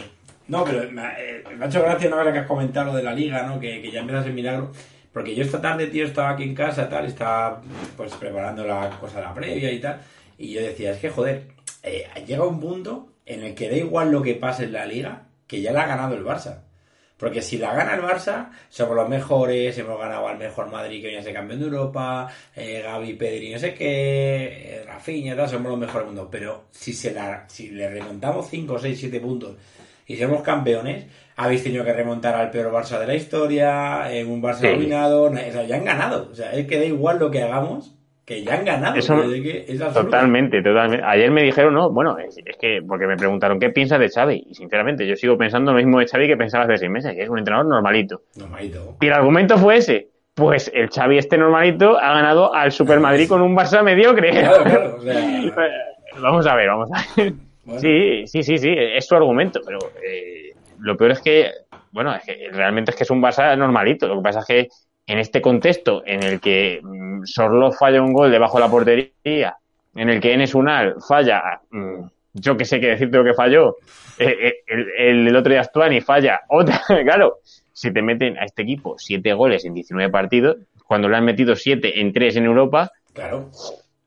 No, 0.49 0.65
pero 0.65 0.91
me, 0.91 1.01
ha- 1.03 1.21
eh, 1.21 1.45
hecho 1.65 1.83
gracia 1.83 2.09
una 2.09 2.19
cosa 2.19 2.33
que 2.33 2.39
has 2.41 2.47
comentado 2.47 2.87
lo 2.93 2.97
de 2.97 3.03
la 3.03 3.15
liga, 3.15 3.43
¿no? 3.45 3.61
Que, 3.61 3.91
ya 3.91 4.01
empieza 4.01 4.21
a 4.21 4.25
ser 4.25 4.33
milagro. 4.33 4.73
Porque 5.13 5.35
yo 5.35 5.43
esta 5.45 5.61
tarde, 5.61 5.87
tío, 5.89 6.05
estaba 6.07 6.31
aquí 6.31 6.43
en 6.43 6.55
casa, 6.55 6.89
tal, 6.89 7.05
estaba 7.07 7.61
pues 7.97 8.15
preparando 8.15 8.65
la 8.67 8.91
cosa 9.01 9.19
de 9.19 9.25
la 9.27 9.35
previa 9.35 9.71
y 9.71 9.79
tal. 9.79 10.01
Y 10.39 10.53
yo 10.53 10.63
decía, 10.63 10.93
es 10.93 10.99
que 10.99 11.11
joder, 11.11 11.49
eh, 11.83 12.07
llega 12.27 12.47
un 12.47 12.61
punto 12.61 13.09
en 13.27 13.43
el 13.43 13.55
que 13.55 13.69
da 13.69 13.77
igual 13.77 14.11
lo 14.11 14.23
que 14.23 14.35
pase 14.35 14.65
en 14.65 14.73
la 14.73 14.87
liga, 14.87 15.25
que 15.47 15.61
ya 15.61 15.73
la 15.73 15.83
ha 15.83 15.87
ganado 15.87 16.15
el 16.15 16.25
Barça. 16.25 16.63
Porque 17.23 17.41
si 17.41 17.57
la 17.57 17.73
gana 17.73 17.95
el 17.95 18.01
Barça, 18.03 18.49
somos 18.69 18.97
los 18.97 19.09
mejores, 19.09 19.79
hemos 19.79 19.97
ganado 19.97 20.27
al 20.27 20.39
mejor 20.39 20.69
Madrid 20.73 21.01
que 21.01 21.07
viene 21.07 21.21
a 21.21 21.23
ser 21.23 21.33
campeón 21.33 21.61
de 21.61 21.67
Europa, 21.67 22.29
eh, 22.57 22.83
Gaby, 22.83 23.15
Pedri, 23.15 23.53
no 23.53 23.61
sé 23.61 23.75
qué, 23.75 23.87
eh, 24.81 24.85
Rafinha, 24.85 25.37
tal, 25.37 25.49
somos 25.49 25.71
los 25.71 25.79
mejores 25.79 26.07
del 26.09 26.15
mundo. 26.17 26.29
Pero 26.29 26.65
si 26.73 26.93
se 26.93 27.13
la, 27.13 27.45
si 27.49 27.71
le 27.71 27.89
remontamos 27.89 28.49
5, 28.51 28.77
6, 28.77 28.99
7 28.99 29.21
puntos 29.21 29.55
y 30.09 30.17
somos 30.17 30.43
campeones, 30.43 31.07
habéis 31.37 31.63
tenido 31.63 31.85
que 31.85 31.93
remontar 31.93 32.35
al 32.35 32.51
peor 32.51 32.73
Barça 32.73 32.99
de 32.99 33.07
la 33.07 33.15
historia, 33.15 34.13
eh, 34.13 34.25
un 34.25 34.43
Barça 34.43 34.63
Sí. 34.63 34.67
dominado, 34.67 35.31
na- 35.31 35.43
o 35.49 35.53
sea, 35.53 35.63
ya 35.63 35.77
han 35.77 35.85
ganado. 35.85 36.29
O 36.29 36.35
sea, 36.35 36.51
es 36.53 36.67
que 36.67 36.77
da 36.79 36.85
igual 36.85 37.21
lo 37.21 37.31
que 37.31 37.41
hagamos, 37.41 37.95
que 38.25 38.45
ya 38.45 38.55
han 38.55 38.65
ganado. 38.65 38.97
Eso- 38.97 39.21
que 39.23 39.65
es. 39.69 39.79
Totalmente, 39.79 40.63
totalmente. 40.63 41.05
Ayer 41.05 41.31
me 41.31 41.43
dijeron, 41.43 41.75
no, 41.75 41.91
bueno, 41.91 42.19
es, 42.19 42.39
es 42.45 42.57
que, 42.57 42.81
porque 42.87 43.07
me 43.07 43.17
preguntaron, 43.17 43.59
¿qué 43.59 43.71
piensas 43.71 43.99
de 43.99 44.09
Xavi? 44.09 44.47
Y 44.51 44.55
sinceramente, 44.55 45.07
yo 45.07 45.17
sigo 45.17 45.37
pensando 45.37 45.73
lo 45.73 45.79
mismo 45.79 45.99
de 45.99 46.07
Xavi 46.07 46.27
que 46.29 46.37
pensaba 46.37 46.65
hace 46.65 46.79
seis 46.79 46.91
meses, 46.91 47.15
que 47.15 47.23
es 47.23 47.29
un 47.29 47.39
entrenador 47.39 47.67
normalito. 47.67 48.23
Normalito. 48.37 48.97
Y 49.01 49.07
el 49.07 49.13
argumento 49.13 49.59
fue 49.59 49.77
ese. 49.77 50.09
Pues 50.35 50.71
el 50.75 50.89
Xavi 50.89 51.19
este 51.19 51.37
normalito 51.37 51.99
ha 51.99 52.15
ganado 52.15 52.55
al 52.55 52.73
Super 52.73 53.01
Madrid 53.01 53.29
con 53.29 53.43
un 53.43 53.55
Barça 53.57 53.83
mediocre. 53.83 54.31
Claro, 54.31 54.65
claro, 54.65 54.97
o 54.97 55.01
sea, 55.03 55.53
vamos 56.23 56.47
a 56.47 56.55
ver, 56.55 56.69
vamos 56.69 56.91
a 56.93 57.05
ver. 57.17 57.33
bueno. 57.65 57.81
Sí, 57.81 58.27
sí, 58.27 58.43
sí, 58.43 58.57
sí, 58.57 58.73
es 58.75 59.07
su 59.07 59.15
argumento, 59.15 59.61
pero 59.67 59.79
eh, 60.03 60.55
lo 60.79 60.97
peor 60.97 61.11
es 61.11 61.21
que, 61.21 61.51
bueno, 61.91 62.15
es 62.15 62.25
que 62.25 62.49
realmente 62.51 62.93
es 62.93 62.97
que 62.97 63.03
es 63.05 63.11
un 63.11 63.21
Barça 63.23 63.57
normalito. 63.59 64.09
Lo 64.09 64.17
que 64.17 64.23
pasa 64.23 64.41
es 64.41 64.47
que 64.47 64.69
en 65.07 65.19
este 65.19 65.41
contexto 65.41 66.03
en 66.07 66.23
el 66.23 66.41
que 66.41 66.81
mm, 66.83 67.25
Sorlo 67.25 67.73
falla 67.73 68.03
un 68.03 68.13
gol 68.13 68.31
debajo 68.31 68.59
de 68.59 68.65
la 68.65 68.71
portería, 68.71 69.57
en 69.95 70.09
el 70.09 70.21
que 70.21 70.33
Enes 70.33 70.55
Unal 70.55 70.97
falla, 71.07 71.61
mm, 71.71 72.05
yo 72.35 72.57
que 72.57 72.65
sé 72.65 72.81
qué 72.81 72.89
decirte 72.89 73.17
lo 73.17 73.25
que 73.25 73.35
falló, 73.35 73.77
eh, 74.19 74.55
eh, 74.67 74.85
el, 74.99 75.37
otro 75.37 75.51
día 75.51 75.61
Astuani 75.61 76.01
falla 76.01 76.41
otra, 76.49 76.81
claro, 77.05 77.39
si 77.73 77.93
te 77.93 78.03
meten 78.03 78.39
a 78.39 78.45
este 78.45 78.63
equipo 78.63 78.97
siete 78.99 79.33
goles 79.35 79.65
en 79.65 79.75
19 79.75 80.11
partidos, 80.11 80.57
cuando 80.87 81.09
le 81.09 81.17
han 81.17 81.25
metido 81.25 81.57
siete 81.57 82.01
en 82.01 82.13
tres 82.13 82.37
en 82.37 82.45
Europa, 82.45 82.91
Claro. 83.13 83.51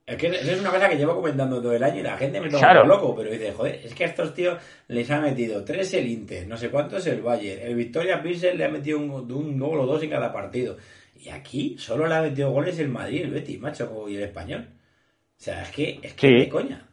Es 0.07 0.17
que 0.17 0.27
eso 0.27 0.51
es 0.51 0.59
una 0.59 0.69
cosa 0.69 0.88
que 0.88 0.97
llevo 0.97 1.15
comentando 1.15 1.59
todo 1.59 1.74
el 1.74 1.83
año 1.83 2.00
y 2.00 2.03
la 2.03 2.15
gente 2.15 2.39
me 2.39 2.47
toma 2.47 2.59
Claro. 2.59 2.81
por 2.81 2.89
loco, 2.89 3.15
pero 3.15 3.31
dice, 3.31 3.51
joder, 3.53 3.81
es 3.83 3.95
que 3.95 4.03
a 4.03 4.07
estos 4.07 4.33
tíos 4.35 4.57
les 4.88 5.09
ha 5.09 5.19
metido 5.19 5.63
tres 5.65 5.93
el 5.95 6.07
Inter, 6.07 6.47
no 6.47 6.57
sé 6.57 6.69
cuántos 6.69 7.07
el 7.07 7.21
Bayern, 7.21 7.63
el 7.63 7.74
Victoria 7.75 8.21
Pilsen 8.21 8.55
le 8.57 8.65
ha 8.65 8.69
metido 8.69 9.00
un, 9.00 9.09
un 9.09 9.59
gol 9.59 9.79
o 9.79 9.85
dos 9.88 10.03
en 10.03 10.12
cada 10.12 10.31
partido. 10.31 10.77
Y 11.19 11.29
aquí 11.29 11.75
solo 11.79 12.05
le 12.07 12.13
ha 12.13 12.21
metido 12.21 12.51
goles 12.51 12.77
el 12.77 12.89
Madrid, 12.89 13.24
el 13.24 13.31
Betis, 13.31 13.59
macho, 13.59 14.05
y 14.07 14.15
el 14.17 14.24
Español. 14.24 14.67
O 14.69 15.41
sea, 15.43 15.63
es 15.63 15.71
que 15.71 16.00
es 16.03 16.13
que 16.13 16.27
Sí. 16.27 16.33
de 16.35 16.50
coña. 16.50 16.88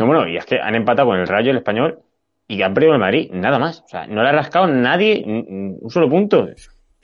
No, 0.00 0.06
bueno, 0.06 0.26
y 0.28 0.36
es 0.36 0.44
que 0.44 0.58
han 0.60 0.74
empatado 0.74 1.08
con 1.10 1.20
el 1.20 1.28
Rayo, 1.28 1.52
el 1.52 1.58
Español, 1.58 2.00
y 2.48 2.62
han 2.62 2.74
perdido 2.74 2.94
el 2.94 2.98
Madrid, 2.98 3.30
nada 3.32 3.60
más. 3.60 3.82
O 3.82 3.86
sea, 3.88 4.08
no 4.08 4.24
le 4.24 4.28
ha 4.30 4.32
rascado 4.32 4.66
nadie 4.66 5.22
un 5.24 5.78
solo 5.88 6.08
punto. 6.10 6.48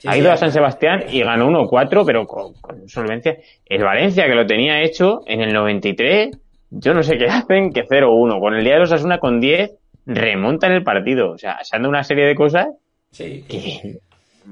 Ha 0.05 0.17
ido 0.17 0.31
a 0.31 0.37
San 0.37 0.51
Sebastián 0.51 1.03
y 1.09 1.21
ganó 1.21 1.49
1-4, 1.49 2.03
pero 2.05 2.25
con, 2.25 2.53
solvencia. 2.87 3.37
El 3.65 3.83
Valencia, 3.83 4.25
que 4.25 4.35
lo 4.35 4.45
tenía 4.45 4.81
hecho 4.81 5.21
en 5.25 5.41
el 5.41 5.53
93, 5.53 6.37
yo 6.71 6.93
no 6.93 7.03
sé 7.03 7.17
qué 7.17 7.25
hacen, 7.29 7.71
que 7.71 7.85
0-1. 7.85 8.39
Con 8.39 8.55
el 8.55 8.63
día 8.63 8.73
de 8.73 8.79
los 8.79 8.91
Asuna 8.91 9.19
con 9.19 9.39
10, 9.39 9.71
remontan 10.05 10.71
el 10.71 10.83
partido. 10.83 11.31
O 11.31 11.37
sea, 11.37 11.59
se 11.63 11.75
han 11.75 11.83
dado 11.83 11.89
una 11.89 12.03
serie 12.03 12.25
de 12.25 12.35
cosas 12.35 12.67
sí. 13.11 13.45
que, 13.47 14.01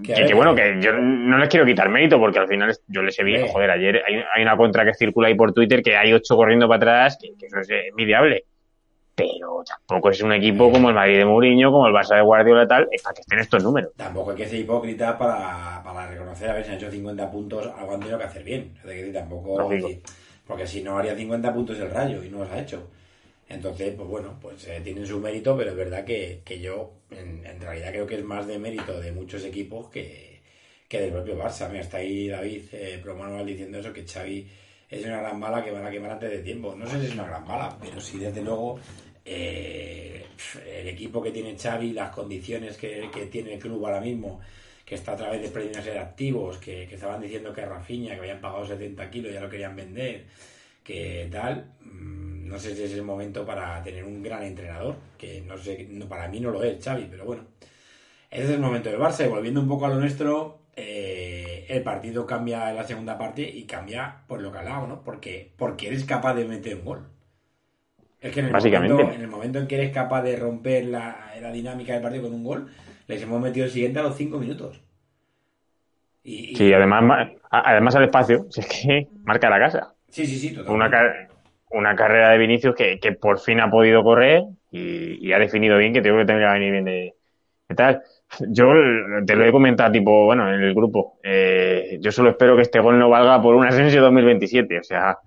que, 0.03 0.33
bueno, 0.33 0.53
que 0.53 0.79
yo 0.79 0.93
no 0.93 1.37
les 1.37 1.49
quiero 1.49 1.65
quitar 1.65 1.89
mérito 1.89 2.19
porque 2.19 2.39
al 2.39 2.47
final 2.47 2.75
yo 2.87 3.01
les 3.01 3.17
he 3.19 3.23
visto, 3.23 3.47
joder, 3.47 3.71
ayer 3.71 4.01
hay, 4.07 4.43
una 4.43 4.55
contra 4.55 4.85
que 4.85 4.93
circula 4.93 5.27
ahí 5.27 5.35
por 5.35 5.53
Twitter 5.53 5.81
que 5.81 5.95
hay 5.95 6.13
ocho 6.13 6.35
corriendo 6.35 6.67
para 6.67 6.77
atrás, 6.77 7.17
que, 7.19 7.45
eso 7.45 7.59
es 7.59 7.69
envidiable. 7.89 8.43
Pero 9.19 9.63
tampoco 9.65 10.09
es 10.09 10.21
un 10.21 10.33
equipo 10.33 10.71
como 10.71 10.89
el 10.89 10.95
Madrid 10.95 11.17
de 11.17 11.25
Mourinho, 11.25 11.71
como 11.71 11.87
el 11.87 11.93
Barça 11.93 12.15
de 12.15 12.21
Guardiola 12.21 12.63
y 12.63 12.67
tal, 12.67 12.89
para 13.03 13.13
que 13.13 13.21
estén 13.21 13.39
estos 13.39 13.63
números. 13.63 13.91
Tampoco 13.95 14.31
hay 14.31 14.37
que 14.37 14.47
ser 14.47 14.59
hipócrita 14.59 15.17
para, 15.17 15.81
para 15.83 16.07
reconocer 16.07 16.49
a 16.49 16.53
ver 16.53 16.63
si 16.63 16.71
han 16.71 16.77
hecho 16.77 16.91
50 16.91 17.31
puntos, 17.31 17.67
algo 17.77 17.93
han 17.93 17.99
tenido 17.99 18.17
que 18.17 18.23
hacer 18.23 18.43
bien. 18.43 18.73
Es 18.77 18.83
decir, 18.83 19.13
tampoco... 19.13 19.69
porque 20.47 20.65
si 20.65 20.81
no 20.81 20.97
haría 20.97 21.15
50 21.15 21.53
puntos 21.53 21.79
el 21.79 21.91
Rayo 21.91 22.23
y 22.23 22.29
no 22.29 22.39
los 22.39 22.51
ha 22.51 22.59
hecho. 22.59 22.87
Entonces, 23.49 23.95
pues 23.95 24.07
bueno, 24.07 24.37
pues 24.39 24.67
eh, 24.67 24.79
tienen 24.83 25.05
su 25.07 25.19
mérito, 25.19 25.57
pero 25.57 25.71
es 25.71 25.75
verdad 25.75 26.05
que, 26.05 26.41
yo 26.61 26.93
en, 27.09 27.59
realidad 27.59 27.89
creo 27.89 28.05
que 28.05 28.15
es 28.15 28.23
más 28.23 28.45
de 28.45 28.59
mérito 28.59 28.99
de 28.99 29.11
muchos 29.11 29.43
equipos 29.43 29.89
que, 29.89 30.39
del 30.89 31.11
propio 31.11 31.35
Barça. 31.35 31.67
Mira, 31.67 31.81
está 31.81 31.97
ahí 31.97 32.27
David 32.27 32.61
eh, 32.73 33.03
diciendo 33.45 33.79
eso, 33.79 33.91
que 33.91 34.05
Xavi 34.05 34.47
es 34.89 35.05
una 35.05 35.21
gran 35.21 35.39
bala 35.39 35.63
que 35.63 35.71
van 35.71 35.85
a 35.85 35.91
quemar 35.91 36.11
antes 36.11 36.29
de 36.29 36.39
tiempo. 36.39 36.75
No 36.75 36.85
sé 36.87 36.99
si 36.99 37.07
es 37.07 37.13
una 37.13 37.25
gran 37.25 37.45
bala, 37.45 37.75
pero 37.79 37.99
sí 37.99 38.19
desde 38.19 38.41
luego 38.41 38.79
eh, 39.31 40.25
el 40.79 40.87
equipo 40.87 41.21
que 41.21 41.31
tiene 41.31 41.57
Xavi, 41.57 41.93
las 41.93 42.09
condiciones 42.09 42.77
que, 42.77 43.09
tiene 43.31 43.53
el 43.53 43.59
club 43.59 43.85
ahora 43.85 44.01
mismo, 44.01 44.39
que 44.83 44.95
está 44.95 45.13
a 45.13 45.17
través 45.17 45.41
de 45.41 45.49
premios 45.49 45.87
activos, 45.87 46.57
que, 46.57 46.83
estaban 46.83 47.21
diciendo 47.21 47.53
que 47.53 47.65
Rafinha, 47.65 48.15
que 48.15 48.21
habían 48.21 48.41
pagado 48.41 48.65
70 48.65 49.09
kilos, 49.11 49.33
ya 49.33 49.41
lo 49.41 49.49
querían 49.49 49.75
vender, 49.75 50.25
que 50.83 51.27
tal... 51.31 51.73
Mm, 51.81 52.29
no 52.49 52.57
sé 52.57 52.75
si 52.75 52.83
es 52.83 52.93
el 52.93 53.03
momento 53.03 53.45
para 53.45 53.81
tener 53.83 54.03
un 54.03 54.23
gran 54.23 54.41
entrenador, 54.43 54.95
que 55.19 55.41
no 55.41 55.55
sé, 55.55 55.87
para 56.09 56.27
mí 56.27 56.39
no 56.39 56.49
lo 56.49 56.63
es 56.63 56.83
Xavi, 56.83 57.07
pero 57.09 57.23
bueno. 57.25 57.43
Ese 58.31 58.45
es 58.45 58.49
el 58.49 58.59
momento 58.59 58.89
del 58.89 58.99
Barça 58.99 59.23
y 59.25 59.29
volviendo 59.29 59.61
un 59.61 59.67
poco 59.67 59.85
a 59.85 59.89
lo 59.89 59.99
nuestro, 59.99 60.61
eh, 60.75 61.65
el 61.69 61.83
partido 61.83 62.25
cambia 62.25 62.69
en 62.71 62.75
la 62.75 62.87
segunda 62.87 63.17
parte 63.17 63.43
y 63.43 63.65
cambia 63.65 64.23
por 64.27 64.41
lo 64.41 64.51
que 64.51 64.57
hablaba, 64.57 64.87
¿no? 64.87 65.03
Porque, 65.03 65.51
porque 65.57 65.87
eres 65.87 66.03
capaz 66.05 66.33
de 66.33 66.45
meter 66.45 66.75
un 66.75 66.85
gol. 66.85 67.18
Es 68.21 68.33
que 68.33 68.41
en 68.41 68.47
el, 68.47 68.51
Momento, 68.51 69.11
en 69.13 69.21
el 69.21 69.27
momento 69.27 69.59
en 69.59 69.67
que 69.67 69.75
eres 69.75 69.91
capaz 69.91 70.23
de 70.23 70.35
romper 70.35 70.85
la, 70.85 71.31
dinámica 71.53 71.93
del 71.93 72.01
partido 72.01 72.23
con 72.23 72.33
un 72.33 72.43
gol, 72.43 72.67
les 73.07 73.21
hemos 73.21 73.41
metido 73.41 73.65
el 73.65 73.71
siguiente 73.71 73.99
a 73.99 74.03
los 74.03 74.17
cinco 74.17 74.39
minutos. 74.39 74.81
Y, 76.23 76.55
Sí, 76.55 76.73
además, 76.73 77.29
además 77.49 77.95
al 77.95 78.03
espacio, 78.03 78.47
si 78.49 78.59
es 78.59 78.67
que 78.67 79.07
marca 79.23 79.49
la 79.49 79.59
casa. 79.59 79.93
Sí, 80.09 80.25
sí, 80.25 80.37
sí, 80.37 80.53
totalmente. 80.53 80.97
Una, 80.97 81.29
una 81.71 81.95
carrera 81.95 82.31
de 82.31 82.37
Vinicius 82.39 82.75
que, 82.75 82.99
que 82.99 83.13
por 83.13 83.39
fin 83.39 83.61
ha 83.61 83.71
podido 83.71 84.03
correr 84.03 84.43
y, 84.71 85.31
ha 85.31 85.39
definido 85.39 85.77
bien 85.77 85.93
que 85.93 86.01
tengo 86.01 86.17
que 86.17 86.25
tener 86.25 86.45
que 86.45 86.53
venir 86.53 86.71
bien 86.71 86.85
de, 86.85 87.15
tal. 87.75 88.01
Yo 88.49 88.67
te 89.25 89.35
lo 89.35 89.45
he 89.45 89.51
comentado, 89.51 89.91
tipo, 89.91 90.25
bueno, 90.25 90.53
en 90.53 90.61
el 90.61 90.73
grupo. 90.73 91.19
Eh, 91.23 91.97
yo 92.01 92.11
solo 92.11 92.31
espero 92.31 92.55
que 92.55 92.63
este 92.63 92.79
gol 92.79 92.99
no 92.99 93.09
valga 93.09 93.41
por 93.41 93.55
un 93.55 93.65
Asensio 93.65 94.01
2027. 94.01 94.79
O 94.79 94.83
sea, 94.83 95.17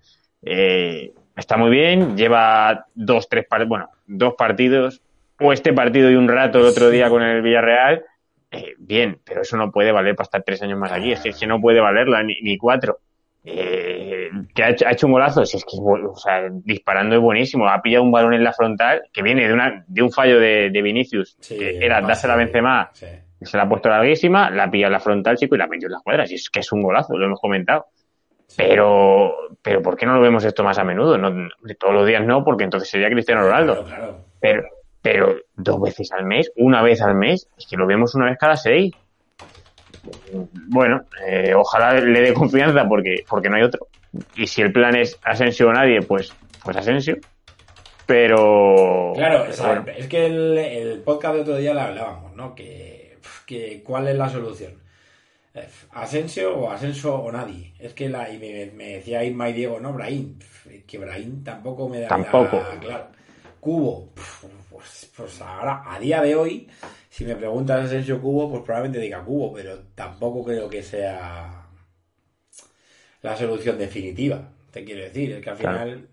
eh, 0.42 1.12
está 1.36 1.56
muy 1.56 1.70
bien, 1.70 2.16
lleva 2.16 2.86
dos, 2.94 3.28
tres, 3.28 3.46
bueno, 3.66 3.90
dos 4.06 4.34
partidos, 4.36 5.02
o 5.38 5.52
este 5.52 5.72
partido 5.72 6.10
y 6.10 6.14
un 6.14 6.28
rato 6.28 6.58
el 6.58 6.66
otro 6.66 6.90
día 6.90 7.08
con 7.08 7.22
el 7.22 7.42
Villarreal. 7.42 8.04
Eh, 8.50 8.74
bien, 8.78 9.18
pero 9.24 9.42
eso 9.42 9.56
no 9.56 9.72
puede 9.72 9.92
valer 9.92 10.14
para 10.14 10.26
estar 10.26 10.42
tres 10.42 10.62
años 10.62 10.78
más 10.78 10.92
aquí. 10.92 11.12
Es 11.12 11.20
que, 11.20 11.30
es 11.30 11.38
que 11.38 11.46
no 11.46 11.60
puede 11.60 11.80
valerla, 11.80 12.22
ni, 12.22 12.40
ni 12.42 12.58
cuatro 12.58 12.98
eh, 13.44 14.30
que 14.54 14.62
ha 14.62 14.70
hecho, 14.70 15.06
un 15.06 15.14
golazo, 15.14 15.44
si 15.44 15.56
es 15.56 15.64
que 15.64 15.76
o 15.76 16.16
sea, 16.16 16.48
disparando 16.50 17.16
es 17.16 17.20
buenísimo, 17.20 17.68
ha 17.68 17.82
pillado 17.82 18.04
un 18.04 18.12
balón 18.12 18.34
en 18.34 18.44
la 18.44 18.52
frontal 18.52 19.02
que 19.12 19.22
viene 19.22 19.48
de 19.48 19.52
una 19.52 19.84
de 19.86 20.02
un 20.02 20.12
fallo 20.12 20.38
de, 20.38 20.70
Vinicius, 20.70 21.36
que 21.48 21.84
era 21.84 22.00
dársela 22.00 22.34
a 22.34 22.36
Benzema, 22.36 22.90
se 22.92 23.56
la 23.56 23.64
ha 23.64 23.68
puesto 23.68 23.88
larguísima, 23.88 24.48
la 24.50 24.64
ha 24.64 24.70
pillado 24.70 24.88
en 24.88 24.92
la 24.92 25.00
frontal, 25.00 25.36
chico, 25.36 25.56
y 25.56 25.58
la 25.58 25.66
metió 25.66 25.88
en 25.88 25.92
las 25.92 26.02
cuadras, 26.02 26.30
y 26.30 26.36
es 26.36 26.48
que 26.50 26.60
es 26.60 26.70
un 26.70 26.82
golazo, 26.82 27.16
lo 27.16 27.26
hemos 27.26 27.40
comentado. 27.40 27.86
Pero, 28.56 29.34
pero 29.62 29.82
¿por 29.82 29.96
qué 29.96 30.06
no 30.06 30.14
lo 30.14 30.20
vemos 30.20 30.44
esto 30.44 30.64
más 30.64 30.78
a 30.78 30.84
menudo? 30.84 31.16
No, 31.18 31.48
todos 31.78 31.94
los 31.94 32.06
días 32.06 32.24
no, 32.24 32.44
porque 32.44 32.64
entonces 32.64 32.88
sería 32.88 33.08
Cristiano 33.08 33.42
Ronaldo. 33.42 33.84
Pero, 34.40 34.62
pero 35.00 35.36
dos 35.54 35.80
veces 35.80 36.12
al 36.12 36.24
mes, 36.24 36.52
una 36.56 36.82
vez 36.82 37.00
al 37.02 37.14
mes, 37.14 37.48
es 37.56 37.66
que 37.66 37.76
lo 37.76 37.86
vemos 37.86 38.14
una 38.14 38.26
vez 38.26 38.38
cada 38.38 38.56
seis 38.56 38.92
bueno, 40.68 41.04
eh, 41.26 41.54
ojalá 41.54 41.94
le 41.94 42.20
dé 42.20 42.34
confianza 42.34 42.86
porque, 42.88 43.24
porque 43.28 43.48
no 43.48 43.56
hay 43.56 43.62
otro. 43.62 43.86
Y 44.36 44.46
si 44.46 44.62
el 44.62 44.72
plan 44.72 44.96
es 44.96 45.18
Asensio 45.22 45.68
o 45.68 45.72
nadie, 45.72 46.02
pues, 46.02 46.32
pues 46.62 46.76
Asensio. 46.76 47.18
Pero. 48.06 49.12
Claro, 49.14 49.46
es, 49.46 50.08
que 50.08 50.26
el, 50.26 51.02
podcast 51.04 51.36
de 51.36 51.40
otro 51.42 51.56
día 51.56 51.72
le 51.72 51.80
hablábamos, 51.80 52.34
¿no? 52.34 52.54
Que, 52.54 53.18
que 53.46 53.82
cuál 53.84 54.08
es 54.08 54.16
la 54.16 54.28
solución. 54.28 54.81
¿Asensio 55.90 56.56
o 56.56 56.70
Asensio 56.70 57.14
o 57.14 57.30
nadie? 57.30 57.74
Es 57.78 57.92
que 57.92 58.08
la, 58.08 58.30
y 58.30 58.38
me, 58.38 58.94
decía 58.94 59.22
Isma 59.22 59.50
y 59.50 59.52
Diego, 59.52 59.80
no, 59.80 59.92
Brahim. 59.92 60.38
Que 60.86 60.98
Brahim 60.98 61.44
tampoco 61.44 61.88
me 61.88 62.00
da. 62.00 62.08
Tampoco. 62.08 62.62
claro. 62.80 63.08
Cubo. 63.60 64.12
Pues, 64.70 65.12
pues 65.16 65.40
ahora, 65.42 65.84
a 65.86 65.98
día 66.00 66.22
de 66.22 66.34
hoy, 66.34 66.68
si 67.08 67.24
me 67.24 67.36
preguntas 67.36 67.84
Asensio 67.84 68.20
Cubo, 68.20 68.50
pues 68.50 68.62
probablemente 68.62 68.98
diga 68.98 69.22
Cubo, 69.22 69.52
pero 69.52 69.78
tampoco 69.94 70.44
creo 70.44 70.68
que 70.68 70.82
sea 70.82 71.66
la 73.20 73.36
solución 73.36 73.78
definitiva. 73.78 74.48
Te 74.70 74.84
quiero 74.84 75.02
decir, 75.02 75.32
es 75.32 75.44
que 75.44 75.50
al 75.50 75.56
final. 75.56 76.08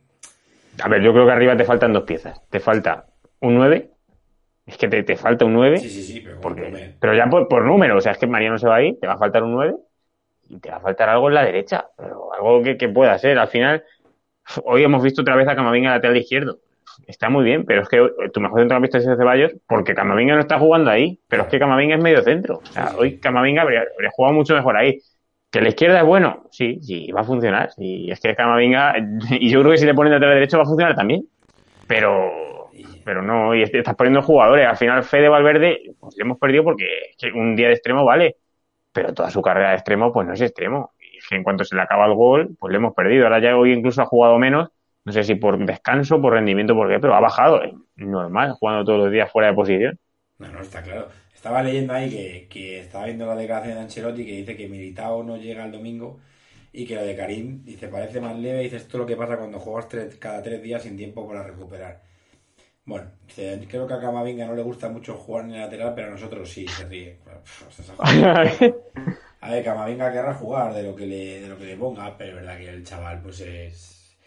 A 0.82 0.90
ver, 0.90 1.02
yo 1.02 1.12
creo 1.14 1.26
que 1.26 1.32
arriba 1.32 1.58
te 1.58 1.66
faltan 1.66 1.94
dos 1.94 2.04
piezas. 2.04 2.42
Te 2.50 2.60
falta 2.60 3.08
un 3.40 3.56
9. 3.56 3.90
Es 4.70 4.78
que 4.78 4.88
te, 4.88 5.16
falta 5.16 5.46
un 5.46 5.54
9. 5.54 5.78
Sí, 5.78 5.90
sí, 5.90 6.04
sí, 6.04 6.22
pero, 6.22 6.40
porque, 6.42 6.94
pero 7.00 7.16
ya 7.16 7.28
por, 7.28 7.64
número. 7.64 7.98
O 7.98 8.02
sea, 8.02 8.12
es 8.12 8.18
que 8.18 8.28
Mariano 8.28 8.58
se 8.58 8.68
va 8.68 8.76
ahí, 8.76 8.98
te 9.00 9.08
va 9.08 9.14
a 9.14 9.18
faltar 9.18 9.44
un 9.44 9.54
9 9.54 9.76
y 10.50 10.60
te 10.60 10.70
va 10.70 10.78
a 10.78 10.80
faltar 10.80 11.10
algo 11.10 11.30
en 11.30 11.36
la 11.36 11.46
derecha. 11.46 11.88
Pero 11.98 12.34
algo 12.34 12.62
que, 12.62 12.78
que 12.78 12.90
pueda 12.90 13.18
ser. 13.18 13.40
Al 13.40 13.48
final, 13.48 13.84
hoy 14.64 14.84
hemos 14.84 15.02
visto 15.02 15.22
otra 15.22 15.36
vez 15.36 15.48
a 15.48 15.56
Camavinga 15.56 15.92
lateral 15.92 16.18
izquierdo 16.18 16.60
está 17.08 17.30
muy 17.30 17.44
bien, 17.44 17.66
pero 17.66 17.82
es 17.82 17.90
que 17.90 18.10
tu 18.34 18.40
mejor 18.40 18.60
centrocampista 18.60 18.98
es 18.98 19.06
Ceballos 19.06 19.52
porque 19.68 19.96
Camavinga 19.96 20.36
no 20.36 20.42
está 20.42 20.60
jugando 20.60 20.92
ahí, 20.92 21.20
pero 21.28 21.44
es 21.44 21.50
que 21.50 21.60
Camavinga 21.60 21.96
es 21.96 22.02
medio 22.04 22.22
centro. 22.22 22.58
O 22.58 22.66
sea, 22.66 22.94
hoy 22.98 23.18
Camavinga 23.18 23.64
habría, 23.64 23.84
jugado 24.12 24.36
mucho 24.36 24.56
mejor 24.56 24.78
ahí. 24.78 25.00
¿Que 25.52 25.62
la 25.62 25.70
izquierda 25.70 26.00
es 26.00 26.06
bueno? 26.06 26.46
Sí, 26.52 26.80
sí, 26.82 27.12
va 27.12 27.22
a 27.22 27.24
funcionar. 27.24 27.72
Y 27.78 28.12
es 28.12 28.20
que 28.20 28.36
Camavinga, 28.36 28.94
y 29.32 29.50
yo 29.50 29.62
creo 29.62 29.72
que 29.72 29.78
si 29.80 29.86
le 29.86 29.94
ponen 29.94 30.20
de 30.20 30.28
derecho 30.28 30.58
va 30.58 30.64
a 30.64 30.68
funcionar 30.68 30.96
también. 30.96 31.26
Pero, 31.88 32.59
pero 33.04 33.22
no, 33.22 33.56
y 33.56 33.64
estás 33.64 33.96
poniendo 33.96 34.22
jugadores. 34.22 34.68
Al 34.68 34.78
final, 34.78 35.04
Fede 35.04 35.30
Valverde, 35.30 35.96
pues 36.00 36.16
le 36.18 36.24
hemos 36.24 36.38
perdido 36.38 36.64
porque 36.64 36.86
un 37.34 37.56
día 37.56 37.68
de 37.68 37.74
extremo 37.74 38.06
vale, 38.06 38.38
pero 38.92 39.14
toda 39.14 39.30
su 39.32 39.42
carrera 39.42 39.70
de 39.70 39.76
extremo, 39.76 40.12
pues 40.12 40.28
no 40.28 40.34
es 40.34 40.42
extremo. 40.42 40.94
Y 41.00 41.36
en 41.36 41.44
cuanto 41.44 41.64
se 41.64 41.76
le 41.76 41.82
acaba 41.82 42.06
el 42.06 42.14
gol, 42.14 42.56
pues 42.60 42.72
le 42.72 42.78
hemos 42.78 42.94
perdido. 42.94 43.26
Ahora 43.26 43.40
ya 43.40 43.58
hoy 43.58 43.74
incluso 43.74 44.02
ha 44.02 44.06
jugado 44.06 44.38
menos 44.40 44.70
no 45.10 45.14
sé 45.14 45.24
si 45.24 45.36
por 45.36 45.58
descanso, 45.66 46.22
por 46.22 46.34
rendimiento, 46.34 46.76
por 46.76 46.88
qué, 46.88 47.00
pero 47.00 47.16
ha 47.16 47.20
bajado. 47.20 47.62
Normal, 47.96 48.52
jugando 48.54 48.86
todos 48.86 49.00
los 49.00 49.12
días 49.12 49.32
fuera 49.32 49.50
de 49.50 49.56
posición. 49.56 50.00
No, 50.38 50.48
no, 50.50 50.62
está 50.62 50.84
claro. 50.84 51.08
Estaba 51.34 51.64
leyendo 51.64 51.94
ahí 51.94 52.10
que, 52.10 52.48
que 52.48 52.80
estaba 52.82 53.06
viendo 53.06 53.26
la 53.26 53.36
declaración 53.36 53.76
de 53.76 53.82
Ancelotti 53.82 54.26
que 54.26 54.34
dice 54.34 54.56
que 54.56 54.68
Militao 54.68 55.24
no 55.24 55.38
llega 55.38 55.66
el 55.66 55.72
domingo 55.72 56.20
y 56.72 56.86
que 56.86 56.96
lo 56.96 57.04
de 57.04 57.16
Karim, 57.16 57.64
dice, 57.64 57.88
parece 57.88 58.22
más 58.22 58.38
leve. 58.38 58.62
Dice, 58.62 58.76
esto 58.76 58.98
es 58.98 59.00
lo 59.00 59.06
que 59.06 59.16
pasa 59.16 59.38
cuando 59.38 59.60
juegas 59.60 59.88
cada 60.20 60.44
tres 60.44 60.62
días 60.62 60.84
sin 60.84 60.96
tiempo 60.96 61.28
para 61.28 61.44
recuperar. 61.44 62.04
Bueno, 62.90 63.12
creo 63.68 63.86
que 63.86 63.94
a 63.94 64.00
Camavinga 64.00 64.48
no 64.48 64.56
le 64.56 64.64
gusta 64.64 64.90
mucho 64.90 65.14
jugar 65.14 65.46
en 65.46 65.52
el 65.52 65.60
lateral, 65.60 65.94
pero 65.94 66.08
a 66.08 66.10
nosotros 66.10 66.50
sí, 66.50 66.68
se 66.68 66.86
ríe. 66.86 67.20
a 69.42 69.52
ver, 69.52 69.64
Camavinga 69.64 70.12
querrá 70.12 70.34
jugar 70.34 70.74
de 70.74 70.82
lo 70.82 70.96
que 70.96 71.06
le, 71.06 71.40
de 71.40 71.48
lo 71.48 71.56
que 71.56 71.66
le 71.66 71.78
ponga, 71.78 72.18
pero 72.18 72.32
es 72.32 72.36
verdad 72.38 72.58
que 72.58 72.68
el 72.68 72.84
chaval 72.84 73.22
pues 73.22 73.42
es 73.42 74.18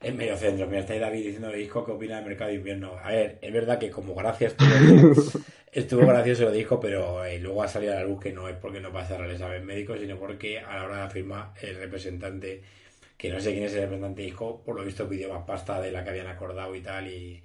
en 0.00 0.16
medio 0.16 0.36
centro. 0.36 0.66
Mira, 0.66 0.80
está 0.80 0.94
ahí 0.94 0.98
David 0.98 1.26
diciendo 1.26 1.52
disco 1.52 1.84
qué 1.84 1.92
opina 1.92 2.16
del 2.16 2.24
mercado 2.24 2.50
de 2.50 2.56
invierno. 2.56 2.96
A 3.00 3.12
ver, 3.12 3.38
es 3.40 3.52
verdad 3.52 3.78
que 3.78 3.88
como 3.88 4.16
gracias 4.16 4.56
estuvo, 4.58 5.22
estuvo 5.72 6.04
gracioso 6.04 6.42
lo 6.46 6.50
dijo, 6.50 6.80
pero 6.80 7.24
eh, 7.24 7.38
luego 7.38 7.62
ha 7.62 7.68
salido 7.68 7.92
a 7.92 8.00
la 8.00 8.02
luz 8.02 8.20
que 8.20 8.32
no 8.32 8.48
es 8.48 8.56
porque 8.56 8.80
no 8.80 8.92
pasara 8.92 9.26
el 9.26 9.30
examen 9.30 9.64
médico, 9.64 9.96
sino 9.96 10.18
porque 10.18 10.58
a 10.58 10.74
la 10.74 10.84
hora 10.86 10.96
de 10.96 11.02
la 11.02 11.10
firma 11.10 11.54
el 11.62 11.76
representante, 11.76 12.64
que 13.16 13.30
no 13.30 13.38
sé 13.38 13.52
quién 13.52 13.62
es 13.62 13.74
el 13.74 13.82
representante, 13.82 14.22
dijo, 14.22 14.60
por 14.64 14.74
lo 14.74 14.82
visto 14.82 15.08
pidió 15.08 15.32
más 15.32 15.44
pasta 15.44 15.80
de 15.80 15.92
la 15.92 16.02
que 16.02 16.10
habían 16.10 16.26
acordado 16.26 16.74
y 16.74 16.80
tal, 16.80 17.06
y 17.06 17.40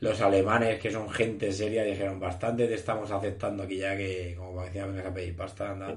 los 0.00 0.20
alemanes, 0.20 0.80
que 0.80 0.90
son 0.90 1.08
gente 1.10 1.52
seria, 1.52 1.84
dijeron, 1.84 2.18
bastante 2.18 2.66
te 2.66 2.74
estamos 2.74 3.10
aceptando 3.10 3.62
aquí 3.62 3.78
ya 3.78 3.96
que, 3.96 4.34
como 4.36 4.62
decía, 4.64 4.86
vengas 4.86 5.06
a 5.06 5.14
pedir 5.14 5.36
pasta, 5.36 5.70
anda. 5.70 5.94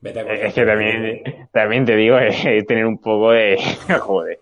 Vete 0.00 0.20
a 0.20 0.22
es 0.22 0.54
que 0.54 0.64
también, 0.64 1.22
también 1.52 1.84
te 1.84 1.96
digo, 1.96 2.18
es 2.18 2.66
tener 2.66 2.86
un 2.86 2.98
poco 2.98 3.32
de... 3.32 3.56
Joder 4.00 4.38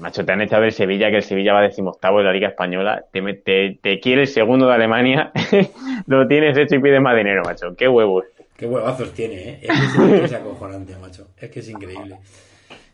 Macho, 0.00 0.24
te 0.24 0.32
han 0.32 0.40
echado 0.40 0.62
del 0.62 0.72
Sevilla, 0.72 1.10
que 1.10 1.16
el 1.16 1.22
Sevilla 1.22 1.52
va 1.52 1.62
decimoctavo 1.62 2.18
de 2.18 2.24
la 2.24 2.32
Liga 2.32 2.48
Española. 2.48 3.04
Te, 3.12 3.20
te, 3.34 3.78
te 3.82 4.00
quiere 4.00 4.22
el 4.22 4.28
segundo 4.28 4.66
de 4.66 4.74
Alemania. 4.74 5.30
lo 6.06 6.26
tienes 6.26 6.56
hecho 6.56 6.76
y 6.76 6.78
pides 6.80 7.00
más 7.00 7.16
dinero, 7.16 7.42
macho. 7.44 7.74
Qué 7.76 7.86
huevos. 7.86 8.24
Qué 8.56 8.66
huevazos 8.66 9.12
tiene, 9.12 9.34
¿eh? 9.34 9.58
Es 9.62 9.68
que 9.68 10.24
es, 10.24 10.32
acojonante, 10.32 10.96
macho. 10.96 11.26
Es 11.36 11.50
que 11.50 11.60
es 11.60 11.68
increíble. 11.68 12.16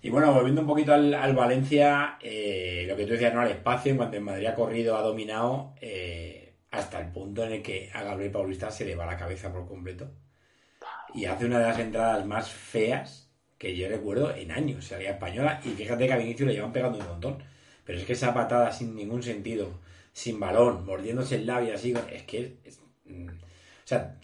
Y 0.07 0.09
bueno, 0.09 0.33
volviendo 0.33 0.61
un 0.61 0.69
poquito 0.69 0.95
al, 0.95 1.13
al 1.13 1.35
Valencia, 1.35 2.17
eh, 2.21 2.85
lo 2.87 2.95
que 2.95 3.07
tú 3.07 3.15
decías, 3.15 3.35
¿no? 3.35 3.41
Al 3.41 3.51
espacio, 3.51 3.91
en 3.91 3.97
cuanto 3.97 4.17
en 4.17 4.23
Madrid 4.23 4.47
ha 4.47 4.55
corrido, 4.55 4.97
ha 4.97 5.03
dominado, 5.03 5.75
eh, 5.81 6.55
hasta 6.71 7.01
el 7.01 7.11
punto 7.11 7.43
en 7.43 7.55
el 7.55 7.63
que 7.63 7.91
a 7.93 8.05
Gabriel 8.05 8.31
Paulista 8.31 8.71
se 8.71 8.85
le 8.85 8.95
va 8.95 9.05
la 9.05 9.17
cabeza 9.17 9.53
por 9.53 9.67
completo. 9.67 10.09
Y 11.13 11.25
hace 11.25 11.47
una 11.47 11.59
de 11.59 11.67
las 11.67 11.79
entradas 11.81 12.25
más 12.25 12.49
feas 12.53 13.33
que 13.59 13.77
yo 13.77 13.89
recuerdo 13.89 14.33
en 14.33 14.53
años, 14.53 14.85
se 14.85 14.95
haría 14.95 15.11
española. 15.11 15.61
Y 15.65 15.71
fíjate 15.71 16.07
que 16.07 16.13
a 16.13 16.19
Vinicius 16.19 16.47
le 16.47 16.55
llevan 16.55 16.73
pegando 16.73 16.99
un 16.99 17.07
montón. 17.09 17.39
Pero 17.85 17.99
es 17.99 18.05
que 18.05 18.13
esa 18.13 18.33
patada 18.33 18.71
sin 18.71 18.95
ningún 18.95 19.25
sentido, 19.25 19.81
sin 20.13 20.39
balón, 20.39 20.87
mordiéndose 20.87 21.35
el 21.35 21.47
labio 21.47 21.75
así, 21.75 21.95
es 22.13 22.23
que. 22.23 22.59
Es, 22.65 22.81
mm, 23.07 23.27
o 23.27 23.33
sea, 23.87 24.15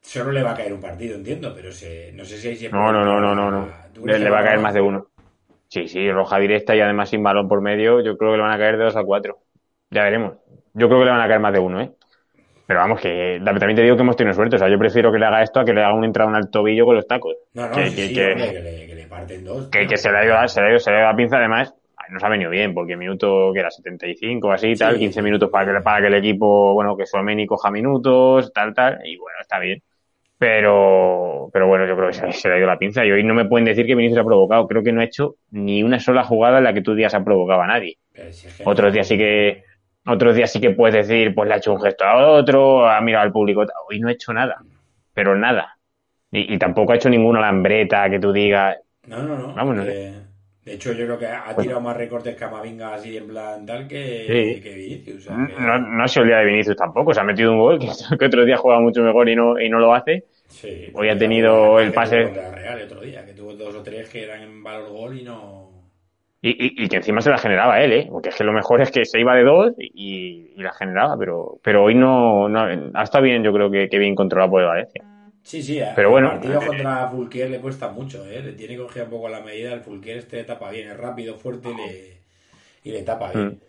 solo 0.00 0.32
le 0.32 0.42
va 0.42 0.52
a 0.52 0.56
caer 0.56 0.72
un 0.72 0.80
partido, 0.80 1.14
entiendo, 1.14 1.54
pero 1.54 1.70
se, 1.70 2.10
no 2.14 2.24
sé 2.24 2.38
si 2.38 2.48
hay 2.48 2.72
no, 2.72 2.92
no, 2.92 3.04
no, 3.04 3.20
no. 3.32 3.48
no. 3.48 3.68
Le, 4.04 4.18
le, 4.18 4.30
va 4.30 4.40
a 4.40 4.44
caer 4.44 4.58
más 4.58 4.74
de 4.74 4.80
uno. 4.80 5.09
Sí, 5.70 5.86
sí, 5.86 6.10
roja 6.10 6.38
directa 6.40 6.74
y 6.74 6.80
además 6.80 7.10
sin 7.10 7.22
balón 7.22 7.48
por 7.48 7.60
medio, 7.62 8.00
yo 8.00 8.16
creo 8.18 8.32
que 8.32 8.38
le 8.38 8.42
van 8.42 8.52
a 8.52 8.58
caer 8.58 8.76
de 8.76 8.84
dos 8.84 8.96
a 8.96 9.04
cuatro. 9.04 9.38
Ya 9.90 10.02
veremos. 10.02 10.34
Yo 10.74 10.88
creo 10.88 10.98
que 10.98 11.04
le 11.04 11.12
van 11.12 11.20
a 11.20 11.28
caer 11.28 11.40
más 11.40 11.52
de 11.52 11.60
uno, 11.60 11.80
¿eh? 11.80 11.92
Pero 12.66 12.80
vamos, 12.80 13.00
que 13.00 13.40
también 13.44 13.76
te 13.76 13.82
digo 13.82 13.94
que 13.96 14.02
hemos 14.02 14.16
tenido 14.16 14.34
suerte. 14.34 14.56
O 14.56 14.58
sea, 14.58 14.68
yo 14.68 14.78
prefiero 14.78 15.12
que 15.12 15.18
le 15.18 15.26
haga 15.26 15.42
esto 15.42 15.60
a 15.60 15.64
que 15.64 15.72
le 15.72 15.82
haga 15.82 15.94
un 15.94 16.04
entrada 16.04 16.36
al 16.36 16.50
tobillo 16.50 16.84
con 16.86 16.96
los 16.96 17.06
tacos. 17.06 17.36
No, 17.54 17.68
no, 17.68 17.74
que, 17.74 17.86
sí, 17.88 17.96
que, 17.96 18.06
sí, 18.08 18.14
que, 18.14 18.32
hombre, 18.32 18.52
que, 18.52 18.60
le, 18.60 18.86
que 18.86 18.94
le 18.96 19.06
parten 19.06 19.44
dos. 19.44 19.68
que, 19.68 19.86
que 19.86 19.96
se 19.96 20.10
le 20.10 20.18
ha 20.18 20.24
ido, 20.24 20.48
se 20.48 20.60
le 20.60 20.66
ha 20.66 20.70
ido, 20.70 20.78
se 20.80 20.90
le 20.90 21.02
la 21.02 21.14
pinza 21.16 21.36
además. 21.38 21.72
Nos 22.10 22.24
ha 22.24 22.28
venido 22.28 22.50
bien, 22.50 22.74
porque 22.74 22.96
minuto 22.96 23.52
que 23.54 23.60
era 23.60 23.70
75 23.70 24.48
o 24.48 24.52
así, 24.52 24.70
y 24.70 24.74
tal, 24.74 24.94
Sí. 24.94 24.98
15 24.98 25.22
minutos 25.22 25.48
para 25.50 25.72
que, 25.72 25.80
para 25.80 26.00
que 26.00 26.08
el 26.08 26.14
equipo, 26.14 26.74
bueno, 26.74 26.96
que 26.96 27.06
Suameni 27.06 27.46
coja 27.46 27.70
minutos, 27.70 28.52
tal, 28.52 28.74
tal, 28.74 28.98
y 29.04 29.16
bueno, 29.16 29.38
está 29.40 29.60
bien. 29.60 29.80
Pero, 30.40 31.50
pero 31.52 31.68
bueno, 31.68 31.86
yo 31.86 31.96
creo 31.96 32.08
que 32.08 32.14
se, 32.14 32.32
se 32.32 32.48
le 32.48 32.56
ha 32.56 32.58
ido 32.58 32.66
la 32.68 32.78
pinza 32.78 33.06
y 33.06 33.12
hoy 33.12 33.24
no 33.24 33.34
me 33.34 33.46
pueden 33.46 33.66
decir 33.66 33.86
que 33.86 33.94
Vinicius 33.96 34.20
ha 34.20 34.24
provocado. 34.24 34.68
Creo 34.68 34.82
que 34.84 34.92
no 34.92 35.02
ha 35.02 35.04
hecho 35.04 35.36
ni 35.50 35.84
una 35.84 36.00
sola 36.00 36.24
jugada 36.24 36.58
en 36.58 36.64
la 36.64 36.74
que 36.74 36.82
tú 36.82 36.94
digas 36.96 37.14
ha 37.14 37.24
provocado 37.24 37.62
a 37.62 37.68
nadie. 37.68 37.98
Pero 38.64 38.92
si 38.92 38.98
es 39.00 39.08
que- 39.08 39.08
Otros 39.08 39.08
días 39.08 39.08
sí 39.08 39.18
que, 39.18 39.64
otros 40.06 40.36
días 40.36 40.52
sí 40.52 40.60
que 40.60 40.70
puedes 40.72 41.08
decir, 41.08 41.34
pues 41.34 41.48
le 41.48 41.54
ha 41.54 41.58
hecho 41.58 41.74
un 41.74 41.82
gesto 41.82 42.04
a 42.06 42.16
otro, 42.32 42.88
ha 42.88 43.00
mirado 43.02 43.24
al 43.24 43.32
público. 43.32 43.64
Hoy 43.90 44.00
no 44.00 44.08
ha 44.08 44.12
hecho 44.12 44.32
nada, 44.34 44.64
pero 45.14 45.36
nada. 45.36 45.78
Y, 46.32 46.54
y 46.54 46.58
tampoco 46.58 46.92
ha 46.92 46.96
hecho 46.96 47.10
ninguna 47.10 47.40
lambreta 47.40 48.10
que 48.10 48.20
tú 48.20 48.32
digas. 48.32 48.78
No, 49.06 49.22
no, 49.22 49.38
no. 49.38 49.52
Vamos, 49.54 49.76
no 49.76 49.86
que- 49.86 49.98
De 50.70 50.76
hecho, 50.76 50.92
yo 50.92 51.04
creo 51.04 51.18
que 51.18 51.26
ha 51.26 51.56
tirado 51.56 51.80
más 51.80 51.96
recortes 51.96 52.36
Camavinga 52.36 52.94
así 52.94 53.16
en 53.16 53.26
plan 53.26 53.66
tal 53.66 53.88
que, 53.88 54.24
Sí. 54.28 54.60
que 54.62 54.74
Vinicius. 54.76 55.26
o 55.26 55.34
sea, 55.34 55.34
que- 55.48 55.60
No, 55.60 55.78
no 55.80 56.06
se 56.08 56.20
olvida 56.20 56.38
de 56.38 56.44
Vinicius 56.44 56.76
tampoco, 56.76 57.12
se 57.12 57.20
ha 57.20 57.24
metido 57.24 57.50
un 57.52 57.58
gol 57.58 57.78
que, 57.80 57.88
que 58.18 58.24
otros 58.26 58.46
días 58.46 58.60
juega 58.60 58.78
mucho 58.78 59.02
mejor 59.02 59.28
y 59.28 59.34
no, 59.34 59.58
y 59.60 59.68
no 59.68 59.80
lo 59.80 59.92
hace. 59.92 60.24
Sí, 60.46 60.68
Hoy 60.92 61.08
ha 61.08 61.18
tenido 61.18 61.80
el 61.80 61.92
pase- 61.92 62.22
Contra 62.22 62.50
Real 62.52 62.82
otro 62.82 63.00
día, 63.02 63.24
que 63.26 63.32
tuvo 63.34 63.52
dos 63.54 63.74
o 63.74 63.82
tres 63.82 64.08
que 64.08 64.22
eran 64.22 64.42
en 64.42 64.62
valor 64.62 64.90
gol 64.90 65.18
y 65.18 65.24
no. 65.24 65.70
Y, 66.42 66.50
y, 66.50 66.84
y 66.84 66.88
que 66.88 66.96
encima 66.96 67.20
se 67.20 67.30
la 67.30 67.38
generaba 67.38 67.80
él, 67.82 67.92
¿eh? 67.92 68.06
Porque 68.08 68.28
es 68.30 68.36
que 68.36 68.44
lo 68.44 68.52
mejor 68.52 68.80
es 68.80 68.90
que 68.92 69.04
se 69.04 69.18
iba 69.20 69.34
de 69.34 69.42
dos 69.42 69.72
y, 69.76 70.52
y 70.56 70.62
la 70.62 70.72
generaba, 70.72 71.16
pero, 71.18 71.58
pero 71.64 71.82
hoy 71.84 71.94
no, 71.96 72.48
no 72.48 72.60
ha 72.94 73.02
estado 73.02 73.24
bien, 73.24 73.42
yo 73.42 73.52
creo 73.52 73.70
que, 73.70 73.88
que 73.88 73.98
bien 73.98 74.14
controlado 74.14 74.52
por 74.52 74.62
el 74.62 74.68
Valencia. 74.68 75.02
Sí, 75.50 75.62
sí, 75.62 75.80
Pero 75.96 76.10
bueno, 76.10 76.28
el 76.28 76.34
partido 76.40 76.60
eh, 76.62 76.66
contra 76.66 77.08
Fulquier 77.08 77.50
le 77.50 77.60
cuesta 77.60 77.88
mucho, 77.88 78.24
¿eh? 78.26 78.40
Le 78.42 78.52
tiene 78.52 78.74
que 78.76 78.82
coger 78.82 79.04
un 79.04 79.10
poco 79.10 79.28
la 79.28 79.40
medida. 79.40 79.72
El 79.72 79.80
Fulquier 79.80 80.18
este 80.18 80.36
le 80.36 80.44
tapa 80.44 80.70
bien, 80.70 80.90
es 80.90 80.96
rápido, 80.96 81.36
fuerte 81.36 81.70
y 81.70 81.74
le, 81.74 82.18
y 82.84 82.92
le 82.92 83.02
tapa 83.02 83.32
bien. 83.32 83.46
Mm. 83.48 83.60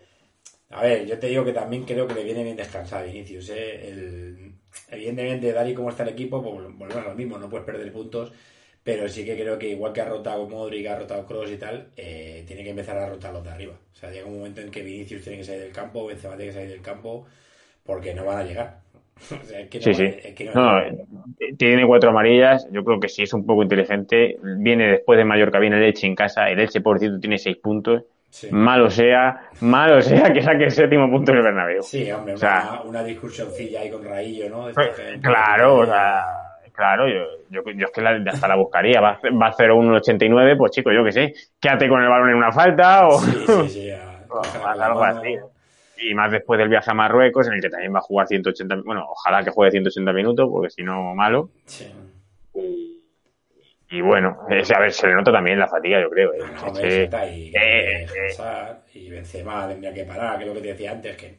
A 0.70 0.82
ver, 0.82 1.06
yo 1.06 1.18
te 1.18 1.28
digo 1.28 1.44
que 1.44 1.52
también 1.52 1.84
creo 1.84 2.06
que 2.08 2.14
le 2.14 2.24
viene 2.24 2.44
bien 2.44 2.56
descansar 2.56 3.02
a 3.02 3.06
Vinicius, 3.06 3.50
¿eh? 3.50 3.88
El- 3.88 4.52
evidentemente, 4.90 5.52
dar 5.52 5.68
y 5.68 5.74
cómo 5.74 5.90
está 5.90 6.02
el 6.04 6.10
equipo, 6.10 6.42
pues 6.42 6.54
volvemos 6.54 6.96
a 6.96 7.08
lo 7.10 7.14
mismo, 7.14 7.38
no 7.38 7.48
puedes 7.50 7.66
perder 7.66 7.92
puntos. 7.92 8.32
Pero 8.84 9.08
sí 9.08 9.24
que 9.24 9.36
creo 9.36 9.58
que 9.58 9.68
igual 9.70 9.92
que 9.92 10.00
ha 10.00 10.06
rotado 10.08 10.48
Modric, 10.48 10.86
ha 10.88 10.98
rotado 10.98 11.26
Cross 11.26 11.50
y 11.52 11.56
tal, 11.56 11.90
eh, 11.96 12.44
tiene 12.46 12.64
que 12.64 12.70
empezar 12.70 12.98
a 12.98 13.08
rotar 13.08 13.32
los 13.32 13.44
de 13.44 13.50
arriba. 13.50 13.74
O 13.92 13.96
sea, 13.96 14.10
llega 14.10 14.26
un 14.26 14.36
momento 14.38 14.60
en 14.60 14.70
que 14.70 14.82
Vinicius 14.82 15.22
tiene 15.22 15.38
que 15.38 15.44
salir 15.44 15.60
del 15.62 15.72
campo, 15.72 16.06
Benzema 16.06 16.36
tiene 16.36 16.50
que 16.52 16.54
salir 16.58 16.70
del 16.70 16.82
campo, 16.82 17.26
porque 17.84 18.14
no 18.14 18.24
van 18.24 18.38
a 18.38 18.44
llegar. 18.44 18.80
O 19.40 19.44
sea, 19.44 19.68
que 19.68 19.78
no, 19.78 19.84
Sí, 19.84 19.94
sí. 19.94 20.04
es 20.04 20.34
que 20.34 20.44
no- 20.46 20.52
No, 20.54 20.78
eh, 20.80 20.96
tiene 21.56 21.86
cuatro 21.86 22.10
amarillas. 22.10 22.66
Yo 22.72 22.82
creo 22.84 22.98
que 23.00 23.08
sí 23.08 23.22
es 23.22 23.32
un 23.32 23.46
poco 23.46 23.62
inteligente. 23.62 24.36
Viene 24.42 24.88
después 24.88 25.16
de 25.16 25.24
Mallorca, 25.24 25.58
viene 25.58 25.76
el 25.76 25.84
Elche 25.84 26.06
en 26.06 26.14
casa. 26.16 26.48
El 26.50 26.58
Elche, 26.60 26.80
por 26.80 26.98
cierto, 26.98 27.20
tiene 27.20 27.38
seis 27.38 27.56
puntos. 27.58 28.02
Sí. 28.30 28.48
Malo 28.50 28.88
sea, 28.90 29.42
malo 29.60 30.00
sea 30.00 30.32
que 30.32 30.40
saque 30.42 30.64
el 30.64 30.70
séptimo 30.70 31.08
punto 31.10 31.32
en 31.32 31.38
el 31.38 31.44
Bernabéu. 31.44 31.82
Sí, 31.82 32.10
hombre, 32.10 32.34
O 32.34 32.36
sea- 32.38 32.70
una, 32.72 32.82
una 32.82 33.04
discusioncilla 33.04 33.80
ahí 33.82 33.90
con 33.90 34.02
Raillo, 34.04 34.48
¿no? 34.48 34.68
Pues, 34.74 34.88
esta 34.98 35.20
claro, 35.20 35.76
o 35.80 35.86
sea, 35.86 36.24
claro, 36.72 37.06
yo, 37.08 37.24
yo, 37.50 37.62
yo 37.76 37.86
es 37.86 37.92
que 37.92 38.00
la- 38.00 38.22
hasta 38.26 38.48
la 38.48 38.56
buscaría. 38.56 39.00
Va, 39.02 39.20
va 39.40 39.46
a 39.48 39.52
0-1-89, 39.52 40.56
pues 40.56 40.72
chico, 40.72 40.90
yo 40.90 41.04
qué 41.04 41.12
sé. 41.12 41.34
Quédate 41.60 41.88
con 41.88 42.02
el 42.02 42.08
balón 42.08 42.30
en 42.30 42.36
una 42.36 42.50
falta 42.52 43.06
o, 43.06 43.20
Sí, 43.20 43.44
sí, 43.46 43.68
sí. 43.68 43.90
a- 43.90 44.24
o 44.30 44.66
algo 44.66 45.00
mano. 45.00 45.20
así. 45.20 45.36
Y 46.04 46.14
más 46.14 46.32
después 46.32 46.58
del 46.58 46.68
viaje 46.68 46.90
a 46.90 46.94
Marruecos, 46.94 47.46
en 47.46 47.54
el 47.54 47.60
que 47.60 47.68
también 47.70 47.94
va 47.94 47.98
a 47.98 48.02
jugar 48.02 48.26
180, 48.26 48.76
bueno, 48.84 49.06
ojalá 49.08 49.42
que 49.44 49.50
juegue 49.50 49.70
180 49.72 50.12
minutos, 50.12 50.48
porque 50.50 50.70
si 50.70 50.82
no, 50.82 51.14
malo. 51.14 51.50
Sí. 51.66 51.86
Y, 52.54 53.02
y 53.90 54.00
bueno, 54.00 54.38
ese, 54.50 54.74
a 54.74 54.80
ver, 54.80 54.92
se 54.92 55.06
le 55.06 55.14
nota 55.14 55.30
también 55.32 55.58
la 55.58 55.68
fatiga, 55.68 56.00
yo 56.00 56.08
creo. 56.10 56.32
¿eh? 56.34 56.38
No, 56.40 56.66
Es 56.68 56.78
que- 56.78 57.02
eh, 57.54 58.06
descansar, 58.10 58.82
y 58.94 59.10
Benzema 59.10 59.68
tendría 59.68 59.92
que 59.92 60.04
parar, 60.04 60.38
que 60.38 60.44
es 60.44 60.48
lo 60.48 60.54
que 60.54 60.60
te 60.62 60.68
decía 60.68 60.92
antes, 60.92 61.16
que, 61.16 61.36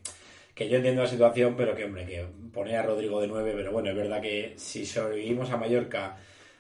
que 0.54 0.70
yo 0.70 0.78
entiendo 0.78 1.02
la 1.02 1.08
situación, 1.08 1.56
pero 1.58 1.76
que, 1.76 1.86
hombre, 1.86 2.06
que 2.06 2.26
pone 2.54 2.78
a 2.78 2.84
Rodrigo 2.84 3.20
de 3.22 3.28
9, 3.28 3.54
pero 3.56 3.72
bueno, 3.72 3.90
es 3.90 3.96
verdad 3.96 4.22
que 4.22 4.54
si 4.56 4.86
sobrevivimos 4.86 5.50
a 5.52 5.58
Mallorca, 5.58 6.16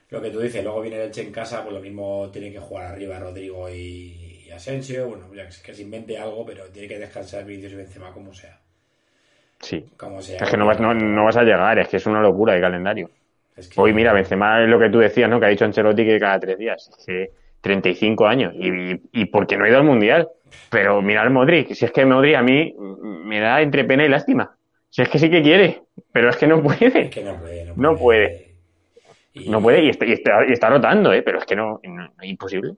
lo 0.10 0.22
que 0.22 0.30
tú 0.32 0.40
dices, 0.40 0.64
luego 0.64 0.82
viene 0.82 0.98
el 0.98 1.04
Elche 1.04 1.22
en 1.22 1.32
casa, 1.32 1.62
pues 1.64 1.74
lo 1.74 1.80
mismo 1.80 2.30
tiene 2.32 2.52
que 2.52 2.60
jugar 2.60 2.88
arriba 2.88 3.20
Rodrigo 3.20 3.70
y 3.70 4.33
Asensio, 4.54 5.08
bueno, 5.08 5.34
ya 5.34 5.46
que, 5.48 5.74
se 5.74 5.82
invente 5.82 6.18
algo, 6.18 6.46
pero 6.46 6.66
tiene 6.66 6.88
que 6.88 7.00
descansar 7.00 7.46
Vinicius 7.46 7.74
y 7.74 7.76
Benzema 7.76 8.12
como 8.12 8.34
sea. 8.34 8.60
sí. 9.60 9.86
Como 9.98 10.22
sea. 10.22 10.38
Es 10.44 10.50
que 10.50 10.58
no 10.58 10.66
vas, 10.66 10.80
no, 10.80 10.94
no 10.94 11.26
vas 11.26 11.38
a 11.38 11.44
llegar, 11.44 11.80
es 11.80 11.88
que 11.88 11.98
es 11.98 12.06
una 12.06 12.22
locura 12.22 12.54
de 12.54 12.62
calendario. 12.62 13.10
Es 13.56 13.68
que- 13.70 13.80
Hoy, 13.80 13.94
mira, 13.94 14.14
Benzema 14.14 14.62
es 14.64 14.70
lo 14.70 14.80
que 14.80 14.90
tú 14.90 15.00
decías, 15.00 15.30
¿no? 15.30 15.40
Que 15.40 15.46
ha 15.46 15.50
dicho 15.50 15.66
Ancelotti 15.66 16.04
que 16.06 16.20
cada 16.20 16.40
tres 16.40 16.58
días. 16.58 16.90
Es 16.98 17.06
que 17.06 17.32
35 17.62 18.26
años. 18.28 18.54
Y, 18.56 19.00
y 19.14 19.26
porque 19.26 19.56
no 19.58 19.66
ha 19.66 19.70
ido 19.70 19.78
al 19.78 19.84
Mundial. 19.84 20.28
Pero 20.70 21.02
mira 21.02 21.22
al 21.22 21.30
Modric. 21.30 21.74
Si 21.74 21.86
es 21.86 21.92
que 21.92 22.06
Modric 22.06 22.36
a 22.36 22.42
mí 22.44 22.76
me 22.78 23.40
da 23.40 23.62
entre 23.62 23.84
pena 23.86 24.06
y 24.06 24.10
lástima. 24.10 24.56
Si 24.90 25.02
es 25.02 25.10
que 25.10 25.18
sí 25.20 25.30
que 25.30 25.42
quiere. 25.42 25.84
Pero 26.12 26.30
es 26.30 26.36
que 26.38 26.48
no 26.48 26.62
puede. 26.62 27.06
Es 27.06 27.10
que 27.12 27.24
no 27.24 27.40
puede. 27.40 27.66
No 27.66 27.74
puede. 27.76 27.76
No 27.76 27.98
puede. 27.98 28.54
Y- 29.36 29.50
No 29.50 29.62
puede 29.62 29.84
y 29.84 29.90
está, 29.90 30.06
y 30.06 30.12
está, 30.12 30.46
y 30.48 30.52
está 30.52 30.70
rotando, 30.70 31.12
¿eh? 31.14 31.24
Pero 31.24 31.40
es 31.40 31.46
que 31.46 31.56
no, 31.56 31.80
no- 31.84 32.14
es 32.22 32.30
imposible. 32.30 32.74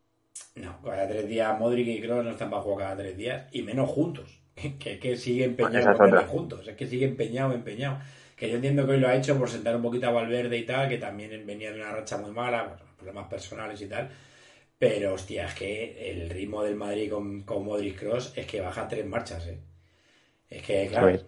No, 0.55 0.81
cada 0.81 1.07
tres 1.07 1.27
días 1.27 1.57
Modric 1.59 1.87
y 1.87 2.01
Kroos 2.01 2.23
no 2.23 2.31
están 2.31 2.49
para 2.49 2.61
jugar 2.61 2.87
cada 2.87 2.97
tres 3.03 3.17
días 3.17 3.47
y 3.51 3.61
menos 3.61 3.89
juntos. 3.89 4.39
Que 4.79 4.93
es 4.93 4.99
que 4.99 5.17
sigue 5.17 5.43
empeñado 5.43 5.91
Esa 5.91 6.19
es 6.21 6.27
juntos. 6.27 6.67
Es 6.67 6.75
que 6.75 6.87
sigue 6.87 7.05
empeñado, 7.05 7.53
empeñado. 7.53 7.99
Que 8.37 8.49
yo 8.49 8.55
entiendo 8.55 8.85
que 8.85 8.93
hoy 8.93 8.99
lo 8.99 9.07
ha 9.09 9.15
hecho 9.15 9.37
por 9.37 9.49
sentar 9.49 9.75
un 9.75 9.81
poquito 9.81 10.07
a 10.07 10.11
Valverde 10.11 10.57
y 10.57 10.65
tal, 10.65 10.87
que 10.89 10.97
también 10.97 11.45
venía 11.45 11.71
de 11.71 11.81
una 11.81 11.91
racha 11.91 12.17
muy 12.17 12.31
mala, 12.31 12.63
bueno, 12.63 12.83
problemas 12.97 13.27
personales 13.27 13.81
y 13.81 13.87
tal. 13.87 14.09
Pero 14.77 15.13
hostia, 15.13 15.47
es 15.47 15.55
que 15.55 16.11
el 16.11 16.29
ritmo 16.29 16.63
del 16.63 16.75
Madrid 16.75 17.09
con, 17.11 17.43
con 17.43 17.65
Modric 17.65 17.99
Cross 17.99 18.33
es 18.35 18.45
que 18.47 18.61
baja 18.61 18.87
tres 18.87 19.05
marchas, 19.05 19.47
¿eh? 19.47 19.59
Es 20.49 20.63
que, 20.63 20.87
claro. 20.87 21.07
Joder. 21.07 21.25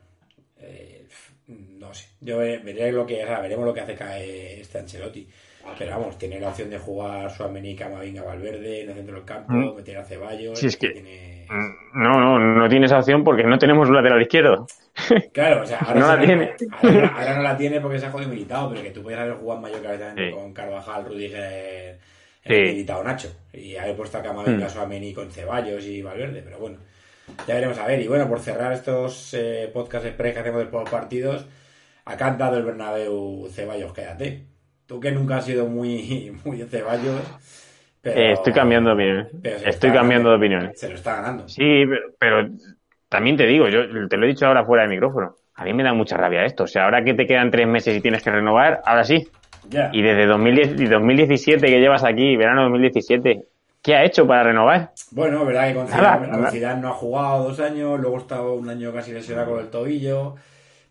eh, 0.60 1.08
no 1.48 1.94
sé. 1.94 2.08
Yo 2.22 2.38
ve- 2.40 2.60
veré 2.60 2.92
lo 2.92 3.06
que, 3.06 3.24
o 3.24 3.28
sea, 3.28 3.40
veremos 3.42 3.66
lo 3.66 3.74
que 3.74 3.82
hace 3.82 3.96
caer 3.96 4.60
este 4.62 4.80
Ancelotti. 4.80 5.28
Pero 5.78 5.92
vamos, 5.92 6.18
tiene 6.18 6.40
la 6.40 6.50
opción 6.50 6.70
de 6.70 6.78
jugar 6.78 7.30
Suamení, 7.32 7.76
Camavinga, 7.76 8.24
Valverde 8.24 8.82
en 8.84 8.90
el 8.90 8.96
centro 8.96 9.16
del 9.16 9.26
campo, 9.26 9.54
Mm. 9.54 9.76
meter 9.76 9.98
a 9.98 10.04
Ceballos. 10.04 10.60
Sí, 10.60 10.68
es 10.68 10.78
que- 10.78 10.90
tiene- 10.90 11.38
Mm, 11.50 12.02
No, 12.04 12.12
no, 12.20 12.38
no 12.40 12.68
tiene 12.68 12.88
esa 12.88 12.98
opción 13.00 13.24
porque 13.24 13.44
no 13.44 13.58
tenemos 13.58 13.88
un 13.88 13.96
lateral 13.96 14.22
izquierdo. 14.22 14.68
Claro, 15.34 15.62
o 15.62 15.66
sea, 15.66 15.80
ahora, 15.80 16.00
No 16.00 16.08
la 16.08 16.20
tiene. 16.20 16.54
Ahora, 16.82 17.08
ahora 17.16 17.36
no 17.38 17.42
la 17.44 17.58
tiene 17.58 17.80
porque 17.80 18.00
se 18.00 18.06
ha 18.08 18.12
jodido 18.12 18.30
militado, 18.30 18.70
pero 18.70 18.82
que 18.84 18.92
tú 18.92 19.02
podías 19.02 19.22
haber 19.22 19.36
jugado 19.36 19.66
directamente 19.68 20.28
Sí. 20.28 20.32
con 20.34 20.54
Carvajal, 20.54 21.06
Rudiger, 21.06 22.00
Sí. 22.46 22.54
eh, 22.54 22.66
militado 22.72 23.04
Nacho. 23.04 23.30
Y 23.54 23.76
haber 23.78 23.96
puesto 23.96 24.18
a 24.18 24.22
Camavinga, 24.24 24.66
Mm. 24.68 24.70
Suamení 24.70 25.14
con 25.14 25.32
Ceballos 25.32 25.86
y 25.86 26.02
Valverde, 26.02 26.42
pero 26.44 26.60
bueno. 26.60 26.78
Ya 27.48 27.56
veremos 27.56 27.78
a 27.78 27.86
ver. 27.88 28.02
Y 28.02 28.08
bueno, 28.08 28.28
por 28.28 28.40
cerrar 28.40 28.74
estos 28.74 29.34
eh, 29.34 29.70
podcasts 29.74 30.08
express 30.08 30.34
que 30.34 30.40
hacemos 30.40 30.60
de 30.60 30.66
por 30.68 30.90
partidos, 30.90 31.46
ha 32.06 32.18
cantado 32.18 32.58
el 32.58 32.64
Bernabéu 32.64 33.48
Ceballos, 33.52 33.94
quédate. 33.94 34.44
Tú 34.88 35.00
que 35.00 35.12
nunca 35.12 35.38
has 35.38 35.46
sido 35.46 35.68
muy, 35.68 36.36
muy 36.46 36.58
de 36.58 36.66
Ceballos. 36.66 37.22
Pero, 38.02 38.20
Eh, 38.20 38.32
estoy 38.32 38.54
cambiando 38.54 38.90
de 38.90 38.96
opinión. 38.96 39.28
Estoy 39.44 39.92
cambiando 39.92 40.30
de 40.30 40.36
opinión. 40.36 40.72
Se 40.76 40.90
lo 40.90 40.96
está 40.96 41.18
ganando. 41.18 41.48
Sí, 41.48 41.86
pero, 41.86 42.14
pero 42.18 42.50
también 43.10 43.38
te 43.38 43.46
digo, 43.46 43.68
yo 43.68 44.08
te 44.08 44.18
lo 44.18 44.26
he 44.26 44.30
dicho 44.30 44.48
ahora 44.48 44.66
fuera 44.66 44.84
de 44.84 44.90
micrófono. 44.90 45.36
A 45.56 45.64
mí 45.66 45.74
me 45.74 45.84
da 45.84 45.94
mucha 45.94 46.18
rabia 46.18 46.46
esto. 46.46 46.64
O 46.64 46.68
sea, 46.68 46.86
ahora 46.86 47.04
que 47.04 47.14
te 47.14 47.28
quedan 47.28 47.52
tres 47.52 47.68
meses 47.68 47.96
y 47.96 48.02
tienes 48.02 48.24
que 48.24 48.32
renovar, 48.32 48.82
ahora 48.86 49.04
sí. 49.04 49.28
Ya. 49.70 49.90
Y 49.92 50.02
desde 50.02 50.26
2010 50.26 50.80
y 50.80 50.86
2017 50.86 51.68
que 51.68 51.80
llevas 51.80 52.04
aquí, 52.04 52.38
verano 52.38 52.64
2017, 52.64 53.46
¿Qué 53.88 53.96
ha 53.96 54.04
hecho 54.04 54.28
para 54.28 54.44
renovar? 54.44 54.92
Bueno, 55.12 55.46
verdad 55.46 55.70
que 55.70 55.74
con 55.76 55.88
Zidane, 55.88 56.82
no 56.82 56.90
ha 56.90 56.94
jugado 56.94 57.48
dos 57.48 57.60
años, 57.62 57.98
luego 58.00 58.18
estaba 58.18 58.52
un 58.52 58.70
año 58.70 58.92
casi 58.92 59.14
lesionado 59.14 59.52
con 59.52 59.60
el 59.62 59.70
tobillo. 59.70 60.36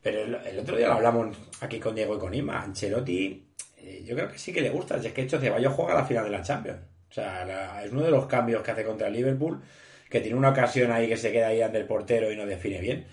Pero 0.03 0.23
el, 0.23 0.59
otro 0.59 0.77
día 0.77 0.89
lo 0.89 0.95
hablamos 0.95 1.37
aquí 1.61 1.79
con 1.79 1.95
Diego 1.95 2.17
y 2.17 2.19
con 2.19 2.33
Ima. 2.33 2.63
Ancelotti, 2.63 3.46
yo 4.05 4.15
creo 4.15 4.29
que 4.29 4.39
sí 4.39 4.53
que 4.53 4.61
le 4.61 4.71
gusta. 4.71 5.01
Si 5.01 5.09
es 5.09 5.13
que 5.13 5.23
hecho 5.23 5.39
Ceballos 5.39 5.73
juega 5.73 5.93
a 5.93 5.97
la 5.97 6.05
final 6.05 6.25
de 6.25 6.31
la 6.31 6.43
Champions. 6.43 6.81
O 7.11 7.13
sea, 7.13 7.83
es 7.85 7.93
uno 7.93 8.03
de 8.03 8.11
los 8.11 8.27
cambios 8.27 8.63
que 8.63 8.71
hace 8.71 8.85
contra 8.85 9.07
el 9.09 9.15
Liverpool, 9.15 9.61
que 10.11 10.21
tiene 10.21 10.37
una 10.37 10.51
ocasión 10.51 10.91
ahí 10.91 11.09
que 11.09 11.17
se 11.17 11.33
queda 11.33 11.49
ahí 11.49 11.63
ante 11.63 11.79
el 11.79 11.87
portero 11.87 12.31
y 12.31 12.37
no 12.37 12.47
define 12.47 12.81
bien. 12.81 13.07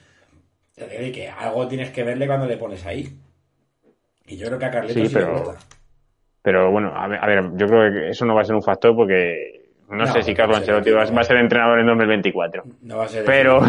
que 0.75 1.29
algo 1.29 1.67
tienes 1.67 1.91
que 1.91 2.03
verle 2.03 2.27
cuando 2.27 2.47
le 2.47 2.57
pones 2.57 2.85
ahí. 2.85 3.17
Y 4.25 4.37
yo 4.37 4.47
creo 4.47 4.59
que 4.59 4.65
a 4.65 4.71
Carlitos 4.71 5.07
sí, 5.09 5.13
pero, 5.13 5.55
Pero 6.41 6.71
bueno, 6.71 6.93
a 6.95 7.07
ver, 7.07 7.43
yo 7.55 7.67
creo 7.67 7.91
que 7.91 8.09
eso 8.09 8.25
no 8.25 8.35
va 8.35 8.41
a 8.41 8.45
ser 8.45 8.55
un 8.55 8.63
factor 8.63 8.95
porque 8.95 9.63
no, 9.89 10.07
sé 10.07 10.23
si 10.23 10.33
Carlos 10.33 10.57
Ancelotti 10.57 10.91
va, 10.91 11.03
a 11.03 11.23
ser 11.23 11.37
entrenador 11.37 11.79
en 11.79 11.85
2024. 11.85 12.63
No 12.81 12.97
va 12.97 13.05
a 13.05 13.07
ser. 13.07 13.25
Pero, 13.25 13.61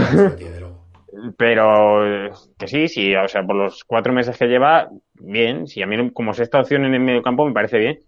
pero 1.37 2.31
que 2.59 2.69
sí, 2.69 2.89
sí, 2.89 3.15
o 3.15 3.29
sea, 3.29 3.43
por 3.45 3.57
los 3.57 3.85
cuatro 3.85 4.13
meses 4.13 4.37
que 4.37 4.47
lleva, 4.47 4.89
bien. 5.15 5.67
Si 5.67 5.83
a 5.83 5.87
mí 5.87 6.11
como 6.13 6.35
sexta 6.35 6.61
opción 6.61 6.85
en 6.85 6.95
el 6.95 7.01
medio 7.01 7.23
campo 7.23 7.47
me 7.47 7.53
parece 7.53 7.79
bien, 7.79 8.01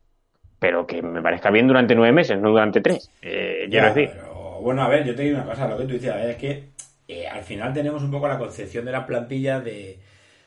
pero 0.58 0.86
que 0.86 1.02
me 1.02 1.22
parezca 1.22 1.50
bien 1.50 1.66
durante 1.66 1.94
nueve 1.94 2.12
meses, 2.12 2.38
no 2.38 2.50
durante 2.50 2.80
tres. 2.80 3.10
Eh, 3.22 3.66
quiero 3.70 3.92
decir. 3.92 4.10
bueno, 4.60 4.82
a 4.82 4.88
ver, 4.88 5.04
yo 5.04 5.14
te 5.14 5.22
digo 5.22 5.36
una 5.36 5.46
cosa, 5.46 5.68
lo 5.68 5.76
que 5.78 5.84
tú 5.84 5.92
decías 5.94 6.24
es 6.24 6.36
que 6.36 6.64
eh, 7.08 7.26
al 7.26 7.42
final 7.42 7.72
tenemos 7.72 8.02
un 8.02 8.10
poco 8.10 8.28
la 8.28 8.38
concepción 8.38 8.84
de 8.84 8.92
la 8.92 9.06
plantilla 9.06 9.60
de, 9.60 9.98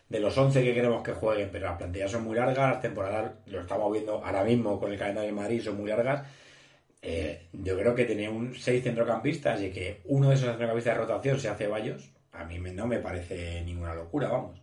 de 0.10 0.20
los 0.20 0.38
11 0.38 0.64
que 0.64 0.74
queremos 0.74 1.04
que 1.04 1.14
jueguen, 1.14 1.50
pero 1.52 1.68
las 1.68 1.78
plantillas 1.78 2.12
son 2.12 2.24
muy 2.24 2.36
largas, 2.36 2.72
las 2.72 2.82
temporadas, 2.82 3.32
lo 3.48 3.62
estamos 3.62 3.92
viendo 3.92 4.24
ahora 4.24 4.44
mismo 4.44 4.80
con 4.80 4.92
el 4.92 4.98
calendario 4.98 5.30
de 5.30 5.36
Madrid, 5.36 5.62
son 5.62 5.78
muy 5.78 5.90
largas. 5.90 6.28
Eh, 7.02 7.44
yo 7.54 7.78
creo 7.78 7.96
que 7.96 8.04
tener 8.04 8.30
un 8.30 8.56
seis 8.56 8.84
centrocampistas 8.84 9.62
y 9.62 9.70
que 9.70 10.02
uno 10.06 10.30
de 10.30 10.36
esos 10.36 10.50
centrocampistas 10.50 10.96
de 10.96 11.02
rotación 11.02 11.40
se 11.40 11.48
hace 11.48 11.66
Ceballos, 11.66 12.10
a 12.34 12.44
mí 12.46 12.60
no 12.60 12.88
me 12.88 13.00
parece 13.00 13.62
ninguna 13.64 13.96
locura, 13.96 14.30
vamos. 14.30 14.62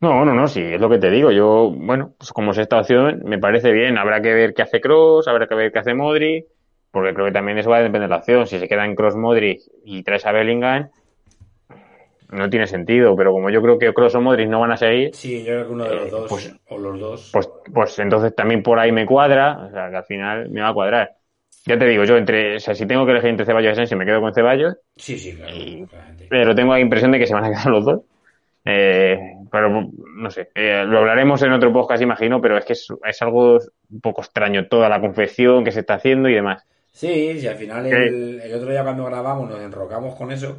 No, 0.00 0.24
no, 0.24 0.34
no, 0.34 0.46
sí, 0.46 0.60
es 0.60 0.80
lo 0.80 0.90
que 0.90 0.98
te 0.98 1.10
digo. 1.10 1.30
Yo, 1.30 1.70
bueno, 1.74 2.14
pues 2.18 2.32
como 2.32 2.52
sexta 2.52 2.78
opción 2.78 3.22
me 3.24 3.38
parece 3.38 3.72
bien. 3.72 3.96
Habrá 3.96 4.20
que 4.20 4.34
ver 4.34 4.52
qué 4.54 4.62
hace 4.62 4.80
Cross, 4.80 5.26
habrá 5.26 5.46
que 5.46 5.54
ver 5.54 5.72
qué 5.72 5.78
hace 5.78 5.94
Modric, 5.94 6.46
porque 6.90 7.14
creo 7.14 7.26
que 7.26 7.32
también 7.32 7.58
eso 7.58 7.70
va 7.70 7.78
a 7.78 7.82
depender 7.82 8.02
de 8.02 8.08
la 8.08 8.18
opción. 8.18 8.46
Si 8.46 8.58
se 8.58 8.68
queda 8.68 8.84
en 8.84 8.94
Cross 8.94 9.16
Modric 9.16 9.60
y 9.84 10.02
traes 10.02 10.26
a 10.26 10.32
Bellingham, 10.32 10.90
no 12.30 12.50
tiene 12.50 12.66
sentido. 12.66 13.16
Pero 13.16 13.32
como 13.32 13.48
yo 13.48 13.62
creo 13.62 13.78
que 13.78 13.92
Cross 13.94 14.16
o 14.16 14.20
Modric 14.20 14.48
no 14.48 14.60
van 14.60 14.72
a 14.72 14.76
seguir. 14.76 15.14
Sí, 15.14 15.38
yo 15.42 15.46
creo 15.46 15.66
que 15.66 15.72
uno 15.72 15.84
de 15.84 15.94
los 15.94 16.08
eh, 16.08 16.10
dos, 16.10 16.28
pues, 16.28 16.54
o 16.68 16.78
los 16.78 17.00
dos. 17.00 17.30
Pues, 17.32 17.50
pues 17.72 17.98
entonces 17.98 18.34
también 18.34 18.62
por 18.62 18.78
ahí 18.78 18.92
me 18.92 19.06
cuadra, 19.06 19.66
o 19.66 19.70
sea, 19.70 19.88
que 19.88 19.96
al 19.96 20.04
final 20.04 20.50
me 20.50 20.60
va 20.60 20.68
a 20.68 20.74
cuadrar. 20.74 21.16
Ya 21.66 21.76
te 21.76 21.86
digo, 21.86 22.04
yo 22.04 22.16
entre, 22.16 22.56
o 22.56 22.60
sea, 22.60 22.74
si 22.74 22.86
tengo 22.86 23.04
que 23.04 23.12
elegir 23.12 23.30
entre 23.30 23.44
Ceballos 23.44 23.70
y 23.70 23.72
Asensio, 23.72 23.96
me 23.96 24.06
quedo 24.06 24.20
con 24.20 24.32
Ceballos. 24.32 24.76
Sí, 24.96 25.18
sí, 25.18 25.36
claro. 25.36 25.88
pero 26.30 26.54
tengo 26.54 26.72
la 26.72 26.80
impresión 26.80 27.10
de 27.10 27.18
que 27.18 27.26
se 27.26 27.34
van 27.34 27.44
a 27.44 27.50
quedar 27.50 27.66
los 27.66 27.84
dos. 27.84 28.00
Eh, 28.68 29.16
pero 29.50 29.88
no 30.16 30.30
sé, 30.30 30.50
eh, 30.54 30.84
lo 30.84 30.98
hablaremos 30.98 31.40
en 31.42 31.52
otro 31.52 31.72
podcast, 31.72 32.02
imagino, 32.02 32.40
pero 32.40 32.58
es 32.58 32.64
que 32.64 32.72
es, 32.72 33.22
algo 33.22 33.58
un 33.90 34.00
poco 34.00 34.22
extraño 34.22 34.66
toda 34.66 34.88
la 34.88 35.00
confección 35.00 35.62
que 35.62 35.70
se 35.70 35.80
está 35.80 35.94
haciendo 35.94 36.28
y 36.28 36.34
demás. 36.34 36.64
Sí, 36.90 37.38
sí, 37.38 37.46
al 37.46 37.56
final 37.56 37.86
el, 37.86 38.54
otro 38.54 38.70
día 38.70 38.82
cuando 38.82 39.04
grabamos 39.04 39.48
nos 39.48 39.60
enrocamos 39.60 40.16
con 40.16 40.32
eso, 40.32 40.58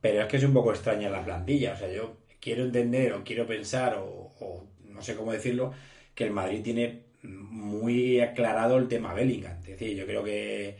pero 0.00 0.20
es 0.20 0.26
que 0.26 0.36
es 0.36 0.44
un 0.44 0.52
poco 0.52 0.70
extraña 0.70 1.08
la 1.08 1.24
plantilla. 1.24 1.72
O 1.72 1.76
sea, 1.76 1.88
yo 1.90 2.16
quiero 2.40 2.64
entender 2.64 3.14
o 3.14 3.24
quiero 3.24 3.46
pensar, 3.46 3.96
o, 3.98 4.66
no 4.84 5.00
sé 5.00 5.16
cómo 5.16 5.32
decirlo, 5.32 5.72
que 6.14 6.24
el 6.24 6.32
Madrid 6.32 6.62
tiene 6.62 7.05
muy 7.26 8.20
aclarado 8.20 8.78
el 8.78 8.88
tema 8.88 9.14
Bellingham. 9.14 9.58
Es 9.60 9.66
decir, 9.66 9.96
yo 9.96 10.06
creo 10.06 10.22
que, 10.22 10.76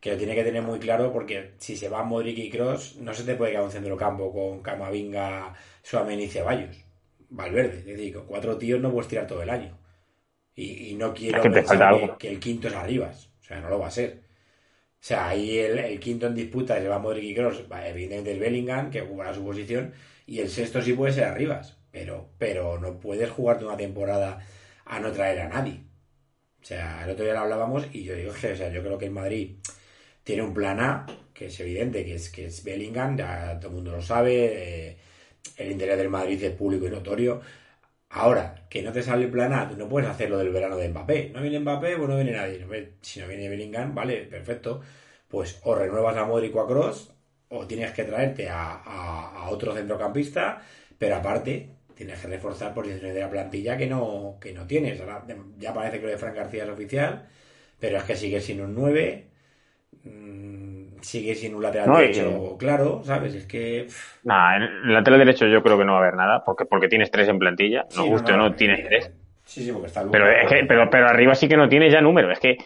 que, 0.00 0.12
lo 0.12 0.16
tiene 0.16 0.34
que 0.34 0.44
tener 0.44 0.62
muy 0.62 0.78
claro 0.78 1.12
porque 1.12 1.52
si 1.58 1.76
se 1.76 1.88
va 1.88 2.02
Modric 2.04 2.38
y 2.38 2.50
Cross, 2.50 2.96
no 3.00 3.12
se 3.14 3.24
te 3.24 3.34
puede 3.34 3.52
quedar 3.52 3.64
un 3.64 3.70
centro 3.70 3.96
campo 3.96 4.32
con 4.32 4.62
Camavinga, 4.62 5.54
Suamen 5.82 6.20
y 6.20 6.28
Ceballos. 6.28 6.84
Valverde. 7.30 7.78
Es 7.78 7.84
decir, 7.84 8.14
con 8.14 8.26
cuatro 8.26 8.56
tíos 8.56 8.80
no 8.80 8.92
puedes 8.92 9.08
tirar 9.08 9.26
todo 9.26 9.42
el 9.42 9.50
año. 9.50 9.78
Y, 10.54 10.94
no 10.94 11.14
quiero 11.14 11.40
que, 11.40 11.50
pensar 11.50 12.16
que, 12.18 12.28
el 12.28 12.40
quinto 12.40 12.66
es 12.66 12.74
Arribas. 12.74 13.30
O 13.40 13.44
sea, 13.44 13.60
no 13.60 13.68
lo 13.68 13.78
va 13.78 13.86
a 13.86 13.92
ser. 13.92 14.22
O 14.94 15.04
sea, 15.04 15.28
ahí 15.28 15.56
el, 15.56 16.00
quinto 16.00 16.26
en 16.26 16.34
disputa 16.34 16.80
se 16.80 16.88
va 16.88 16.98
Modric 16.98 17.22
y 17.22 17.34
Kroos, 17.34 17.62
evidentemente 17.86 18.32
el 18.32 18.40
Bellingham, 18.40 18.90
que 18.90 19.02
jugará 19.02 19.32
su 19.32 19.44
posición, 19.44 19.92
y 20.26 20.40
el 20.40 20.48
sexto 20.48 20.82
sí 20.82 20.94
puede 20.94 21.12
ser 21.12 21.24
Arribas. 21.24 21.78
Pero, 21.92 22.30
pero 22.38 22.78
no 22.80 22.98
puedes 22.98 23.30
jugarte 23.30 23.64
una 23.64 23.76
temporada 23.76 24.44
a 24.84 24.98
no 24.98 25.12
traer 25.12 25.40
a 25.40 25.48
nadie. 25.48 25.84
O 26.62 26.64
sea, 26.64 27.04
el 27.04 27.10
otro 27.10 27.24
día 27.24 27.34
lo 27.34 27.40
hablábamos 27.40 27.86
y 27.92 28.04
yo 28.04 28.14
digo 28.14 28.32
que, 28.32 28.52
o 28.52 28.56
sea, 28.56 28.70
yo 28.70 28.82
creo 28.82 28.98
que 28.98 29.06
el 29.06 29.10
Madrid 29.12 29.56
tiene 30.24 30.42
un 30.42 30.52
plan 30.52 30.80
A, 30.80 31.06
que 31.32 31.46
es 31.46 31.60
evidente, 31.60 32.04
que 32.04 32.14
es, 32.14 32.30
que 32.30 32.46
es 32.46 32.64
Bellingham, 32.64 33.16
ya 33.16 33.58
todo 33.58 33.70
el 33.70 33.76
mundo 33.76 33.92
lo 33.92 34.02
sabe. 34.02 34.88
Eh, 34.88 34.96
el 35.56 35.72
interés 35.72 35.98
del 35.98 36.10
Madrid 36.10 36.42
es 36.42 36.52
público 36.52 36.86
y 36.86 36.90
notorio. 36.90 37.40
Ahora, 38.10 38.66
que 38.70 38.82
no 38.82 38.92
te 38.92 39.02
sale 39.02 39.24
el 39.24 39.30
plan 39.30 39.52
A, 39.52 39.66
no 39.66 39.88
puedes 39.88 40.08
hacerlo 40.08 40.38
del 40.38 40.50
verano 40.50 40.76
de 40.76 40.88
Mbappé. 40.88 41.30
No 41.34 41.42
viene 41.42 41.60
Mbappé, 41.60 41.96
pues 41.96 42.08
no 42.08 42.16
viene 42.16 42.32
nadie. 42.32 42.66
Si 43.02 43.20
no 43.20 43.28
viene 43.28 43.48
Bellingham, 43.48 43.94
vale, 43.94 44.24
perfecto. 44.24 44.80
Pues 45.28 45.60
o 45.64 45.74
renuevas 45.74 46.16
a 46.16 46.24
Modric 46.24 46.54
o 46.56 46.60
a 46.60 46.66
Cross, 46.66 47.12
o 47.50 47.66
tienes 47.66 47.92
que 47.92 48.04
traerte 48.04 48.48
a, 48.50 49.46
otro 49.50 49.74
centrocampista, 49.74 50.60
pero 50.98 51.16
aparte 51.16 51.70
tienes 51.98 52.20
que 52.20 52.28
reforzar 52.28 52.72
posiciones 52.72 53.12
de 53.12 53.20
la 53.20 53.28
plantilla 53.28 53.76
que 53.76 53.88
no, 53.88 54.36
que 54.40 54.52
no 54.52 54.66
tienes. 54.66 55.00
Ahora, 55.00 55.24
ya 55.58 55.74
parece 55.74 55.98
que 55.98 56.06
lo 56.06 56.12
de 56.12 56.18
Fran 56.18 56.34
García 56.34 56.62
es 56.62 56.70
oficial, 56.70 57.26
pero 57.80 57.98
es 57.98 58.04
que 58.04 58.14
sigue 58.14 58.40
sin 58.40 58.60
un 58.60 58.72
9 58.74 59.26
sigue 61.00 61.34
sin 61.34 61.54
un 61.54 61.62
lateral 61.62 61.96
derecho 61.96 62.56
claro, 62.58 63.02
¿sabes? 63.04 63.34
Es 63.34 63.46
que. 63.46 63.86
Nada, 64.24 64.56
en 64.56 64.62
el 64.62 64.94
lateral 64.94 65.18
derecho 65.18 65.46
yo 65.46 65.62
creo 65.62 65.78
que 65.78 65.84
no 65.84 65.92
va 65.92 65.98
a 65.98 66.02
haber 66.02 66.14
nada, 66.14 66.44
porque, 66.44 66.64
porque 66.64 66.88
tienes 66.88 67.10
tres 67.10 67.28
en 67.28 67.38
plantilla. 67.38 67.86
No 67.96 68.06
guste 68.06 68.32
o 68.32 68.36
no, 68.36 68.54
tienes 68.54 68.86
tres. 68.86 69.12
Sí, 69.44 69.64
sí, 69.64 69.72
porque 69.72 69.86
está 69.86 70.04
pero, 70.10 70.26
pero, 70.68 70.90
pero 70.90 71.08
arriba 71.08 71.34
sí 71.34 71.48
que 71.48 71.56
no 71.56 71.68
tiene 71.68 71.90
ya 71.90 72.00
número. 72.00 72.30
Es 72.30 72.38
que, 72.38 72.58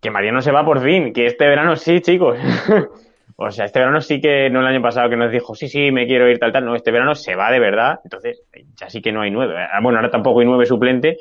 que 0.00 0.10
Mariano 0.10 0.40
se 0.40 0.52
va 0.52 0.64
por 0.64 0.82
fin, 0.82 1.12
que 1.12 1.26
este 1.26 1.46
verano 1.46 1.76
sí, 1.76 2.00
chicos. 2.00 2.38
o 3.42 3.50
sea, 3.50 3.64
este 3.64 3.78
verano 3.78 4.02
sí 4.02 4.20
que 4.20 4.50
no 4.50 4.60
el 4.60 4.66
año 4.66 4.82
pasado 4.82 5.08
que 5.08 5.16
nos 5.16 5.32
dijo, 5.32 5.54
sí, 5.54 5.66
sí, 5.66 5.90
me 5.90 6.06
quiero 6.06 6.28
ir 6.28 6.38
tal, 6.38 6.52
tal. 6.52 6.62
No, 6.62 6.76
este 6.76 6.90
verano 6.90 7.14
se 7.14 7.34
va 7.34 7.50
de 7.50 7.58
verdad. 7.58 7.98
Entonces, 8.04 8.42
ya 8.78 8.90
sí 8.90 9.00
que 9.00 9.12
no 9.12 9.22
hay 9.22 9.30
nueve. 9.30 9.54
Ah, 9.56 9.80
bueno, 9.82 9.98
ahora 9.98 10.10
tampoco 10.10 10.40
hay 10.40 10.46
nueve 10.46 10.66
suplente, 10.66 11.16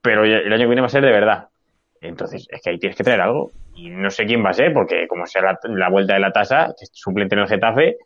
pero 0.00 0.24
el 0.24 0.50
año 0.50 0.62
que 0.62 0.66
viene 0.66 0.80
va 0.80 0.86
a 0.86 0.90
ser 0.90 1.04
de 1.04 1.12
verdad. 1.12 1.48
Entonces, 2.00 2.46
es 2.50 2.62
que 2.62 2.70
ahí 2.70 2.78
tienes 2.78 2.96
que 2.96 3.04
traer 3.04 3.20
algo. 3.20 3.52
Y 3.74 3.90
no 3.90 4.08
sé 4.08 4.24
quién 4.24 4.42
va 4.42 4.48
a 4.48 4.54
ser, 4.54 4.72
porque 4.72 5.06
como 5.06 5.26
sea 5.26 5.58
la, 5.64 5.90
vuelta 5.90 6.14
de 6.14 6.20
la 6.20 6.32
tasa, 6.32 6.74
que 6.78 6.84
es 6.84 6.90
suplente 6.94 7.34
en 7.34 7.42
el 7.42 7.48
Getafe. 7.48 7.98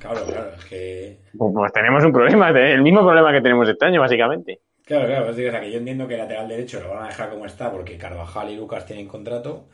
Claro, 0.00 0.24
claro, 0.26 0.50
es 0.58 0.64
que. 0.64 1.18
Pues, 1.38 1.52
pues 1.54 1.72
tenemos 1.72 2.04
un 2.04 2.12
problema, 2.12 2.50
el 2.50 2.82
mismo 2.82 3.02
problema 3.02 3.32
que 3.32 3.40
tenemos 3.40 3.68
este 3.68 3.84
año, 3.84 4.00
básicamente. 4.00 4.62
Claro, 4.84 5.06
claro, 5.06 5.30
es 5.30 5.36
decir, 5.36 5.52
que 5.60 5.70
yo 5.70 5.78
entiendo 5.78 6.08
que 6.08 6.14
el 6.14 6.20
lateral 6.20 6.48
derecho 6.48 6.80
lo 6.80 6.90
van 6.90 7.04
a 7.04 7.08
dejar 7.08 7.30
como 7.30 7.46
está, 7.46 7.70
porque 7.70 7.96
Carvajal 7.96 8.50
y 8.50 8.56
Lucas 8.56 8.84
tienen 8.84 9.06
contrato. 9.06 9.66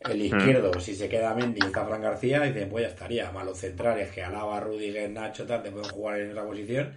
El 0.00 0.22
izquierdo, 0.22 0.78
si 0.78 0.94
se 0.94 1.08
queda 1.08 1.34
Mendy 1.34 1.60
y 1.60 1.66
está 1.66 1.84
Fran 1.84 2.02
García, 2.02 2.42
dicen, 2.42 2.68
pues 2.68 2.82
ya 2.84 2.88
estaría. 2.88 3.32
Malos 3.32 3.58
centrales, 3.58 4.10
que 4.10 4.22
Alaba, 4.22 4.60
Rudiger, 4.60 5.10
Nacho, 5.10 5.44
tal, 5.44 5.62
te 5.62 5.70
pueden 5.70 5.90
jugar 5.90 6.20
en 6.20 6.30
esa 6.30 6.44
posición. 6.44 6.94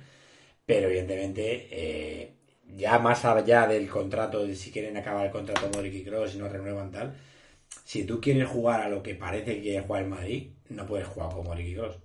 Pero 0.65 0.87
evidentemente, 0.87 1.67
eh, 1.71 2.33
ya 2.75 2.99
más 2.99 3.25
allá 3.25 3.67
del 3.67 3.89
contrato, 3.89 4.45
de 4.45 4.55
si 4.55 4.71
quieren 4.71 4.97
acabar 4.97 5.25
el 5.25 5.31
contrato 5.31 5.69
Modric 5.73 5.95
y 5.95 6.03
Kroos 6.03 6.35
y 6.35 6.37
no 6.37 6.47
renuevan 6.47 6.91
tal, 6.91 7.15
si 7.83 8.05
tú 8.05 8.21
quieres 8.21 8.47
jugar 8.47 8.81
a 8.81 8.89
lo 8.89 9.01
que 9.01 9.15
parece 9.15 9.55
que 9.55 9.61
quiere 9.61 9.81
jugar 9.81 10.03
el 10.03 10.09
Madrid, 10.09 10.51
no 10.69 10.85
puedes 10.85 11.07
jugar 11.07 11.33
con 11.33 11.45
Modric 11.45 11.67
y 11.67 11.73
Kroos. 11.75 11.97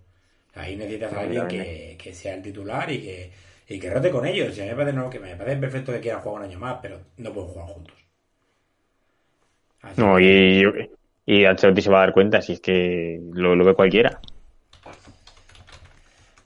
Ahí 0.54 0.76
necesitas 0.76 1.12
a 1.12 1.20
alguien 1.20 1.46
que, 1.46 2.14
sea 2.14 2.34
el 2.34 2.42
titular 2.42 2.90
y 2.90 3.02
que, 3.02 3.30
y 3.68 3.78
que 3.78 3.90
rote 3.90 4.10
con 4.10 4.24
ellos. 4.26 4.56
Y 4.56 4.62
a 4.62 4.64
mí 4.64 4.70
me 4.70 4.76
parece, 4.76 4.96
no, 4.96 5.10
que 5.10 5.20
me 5.20 5.36
parece 5.36 5.58
perfecto 5.58 5.92
que 5.92 6.00
quieran 6.00 6.22
jugar 6.22 6.42
un 6.42 6.48
año 6.48 6.58
más, 6.58 6.78
pero 6.80 7.00
no 7.18 7.32
pueden 7.32 7.50
jugar 7.50 7.68
juntos. 7.68 8.05
No, 9.96 10.20
y, 10.20 10.64
y 11.24 11.44
Ancelotti 11.44 11.82
se 11.82 11.90
va 11.90 11.98
a 11.98 12.00
dar 12.00 12.12
cuenta 12.12 12.40
si 12.40 12.52
es 12.54 12.60
que 12.60 13.20
lo, 13.32 13.56
ve 13.64 13.74
cualquiera. 13.74 14.20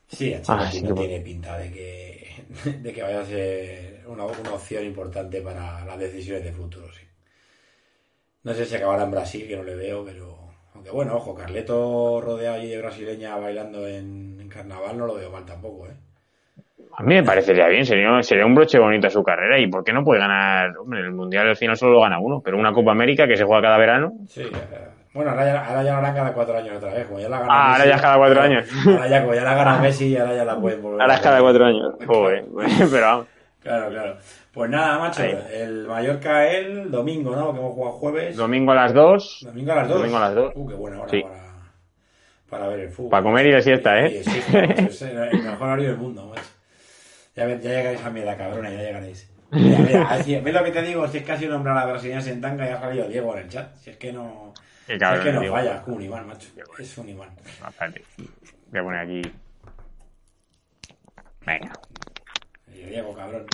Sí, 0.09 0.35
Ancelotti 0.35 0.83
no 0.83 0.95
tiene 0.95 1.21
pinta 1.21 1.59
de 1.59 1.71
que, 1.71 2.45
de 2.83 2.93
que 2.93 3.03
vaya 3.03 3.21
a 3.21 3.27
ser 3.27 4.05
una, 4.07 4.25
opción 4.25 4.85
importante 4.85 5.41
para 5.41 5.85
las 5.85 5.99
decisiones 5.99 6.45
de 6.45 6.53
futuro, 6.53 6.93
sí. 6.93 7.03
No 8.43 8.55
sé 8.55 8.65
si 8.65 8.75
acabará 8.75 9.05
en 9.05 9.11
Brasil, 9.11 9.47
que 9.47 9.57
no 9.57 9.63
le 9.63 9.75
veo, 9.75 10.05
pero. 10.05 10.39
Aunque 10.75 10.91
bueno, 10.91 11.17
ojo, 11.17 11.35
Carleto 11.35 12.21
rodeado 12.23 12.57
allí 12.57 12.69
de 12.69 12.79
brasileña 12.79 13.37
bailando 13.37 13.87
en, 13.87 14.49
carnaval 14.49 14.97
no 14.97 15.07
lo 15.07 15.15
veo 15.15 15.31
mal 15.31 15.45
tampoco, 15.45 15.87
¿eh? 15.87 15.97
A 16.97 17.03
mí 17.03 17.15
me 17.15 17.23
parecería 17.23 17.67
bien, 17.69 17.87
sería, 17.87 18.23
sería 18.23 18.45
un 18.45 18.55
broche 18.55 18.79
bonito 18.79 19.07
a 19.07 19.11
su 19.11 19.23
carrera. 19.23 19.59
¿Y 19.59 19.69
por 19.69 19.83
qué 19.85 19.93
no 19.93 20.05
puede 20.05 20.21
ganar? 20.21 20.77
Hombre, 20.79 21.01
el 21.01 21.13
mundial 21.13 21.49
al 21.49 21.57
final 21.57 21.77
solo 21.77 21.93
lo 21.93 22.01
gana 22.03 22.19
uno, 22.21 22.41
pero 22.45 22.59
una 22.59 22.73
Copa 22.73 22.93
América 22.93 23.27
que 23.27 23.37
se 23.37 23.45
juega 23.45 23.63
cada 23.63 23.79
verano. 23.79 24.13
Sí, 24.29 24.43
bueno, 25.13 25.31
ahora 25.31 25.45
ya, 25.45 25.65
ahora 25.67 25.83
ya 25.83 26.15
cada 26.15 26.33
cuatro 26.33 26.57
años 26.59 26.77
otra 26.77 26.93
vez. 26.95 27.07
Como 27.07 27.19
ya 27.21 27.29
la 27.29 27.41
gana 27.41 27.53
ah, 27.53 27.73
ahora 27.73 27.87
ya 27.87 27.95
es 27.97 28.03
cada 28.03 28.17
cuatro 28.17 28.41
años. 28.43 28.69
Ahora 28.87 29.09
ya, 29.09 29.21
como 29.23 29.35
ya 29.35 29.45
la 29.45 29.55
gana 29.55 29.79
Messi, 29.79 30.17
ahora 30.17 30.35
ya 30.37 30.45
la 30.45 30.57
pueden 30.61 30.83
volver. 30.83 31.01
Ahora 31.03 31.15
es 31.15 31.21
cada 31.21 31.41
cuatro 31.41 31.65
años. 31.65 31.95
Joder, 32.07 32.45
pero 32.91 33.07
vamos. 33.07 33.27
Claro, 33.63 33.91
claro. 33.91 34.17
Pues 34.53 34.71
nada, 34.71 34.99
macho, 34.99 35.23
Ahí. 35.23 35.37
el 35.53 35.87
Mallorca 35.87 36.47
el 36.49 36.91
domingo, 36.91 37.35
¿no? 37.37 37.53
Que 37.53 37.59
hemos 37.59 37.75
jugado 37.75 37.93
jueves. 37.97 38.37
Domingo 38.37 38.73
a 38.73 38.75
las 38.75 38.95
2. 38.95 39.41
Domingo 39.47 39.73
a 39.73 39.77
las 39.77 39.89
2. 39.89 39.99
Domingo 39.99 40.17
a 40.17 40.21
las 40.21 40.35
dos. 40.35 40.53
Uh, 40.57 40.69
qué 40.69 40.75
buena 40.75 40.99
hora 41.01 41.09
Sí. 41.11 41.23
para, 41.23 41.39
para 42.49 42.69
ver 42.69 42.81
el 42.81 42.89
fútbol. 42.91 43.11
Para 43.11 43.23
comer 43.23 43.47
y 43.47 43.53
de 43.53 43.63
siesta, 43.63 43.99
¿eh? 44.01 44.23
Y 44.25 44.29
macho, 44.29 44.89
es 44.89 45.03
el 45.03 45.43
mejor 45.43 45.63
horario 45.69 45.89
del 45.89 45.99
mundo, 45.99 46.27
macho. 46.29 46.50
Ya, 47.41 47.49
ya 47.49 47.71
llegaréis 47.71 48.05
a 48.05 48.11
mi 48.11 48.21
edad, 48.21 48.37
cabrona, 48.37 48.71
ya 48.71 48.83
llegaréis. 48.83 49.31
Mira, 49.51 49.79
mira, 49.79 50.03
así- 50.11 50.37
¿Ves 50.39 50.55
lo 50.55 50.63
que 50.63 50.71
te 50.73 50.83
digo? 50.83 51.09
Si 51.09 51.19
es 51.19 51.25
casi 51.25 51.47
nombrar 51.47 51.77
a 51.79 51.87
la 51.87 51.93
brasileña 51.93 52.21
en 52.21 52.41
tanga 52.41 52.67
y 52.69 52.71
ha 52.71 52.79
salido 52.81 53.09
Diego 53.09 53.35
en 53.37 53.43
el 53.45 53.49
chat. 53.49 53.75
Si 53.77 53.91
es 53.91 53.97
que 53.97 54.13
no... 54.13 54.53
Cabrón, 54.99 55.19
es 55.21 55.25
que 55.25 55.33
no 55.33 55.41
Diego. 55.41 55.55
falla, 55.57 55.75
es 55.77 55.81
como 55.81 55.97
un 55.97 56.03
imán, 56.03 56.27
macho. 56.27 56.49
Es 56.79 56.99
un 56.99 57.09
imán. 57.09 57.31
Voy 58.71 58.81
a 58.81 58.83
poner 58.83 59.01
aquí. 59.01 59.23
Venga. 61.47 61.73
Diego, 62.67 63.15
cabrón. 63.15 63.47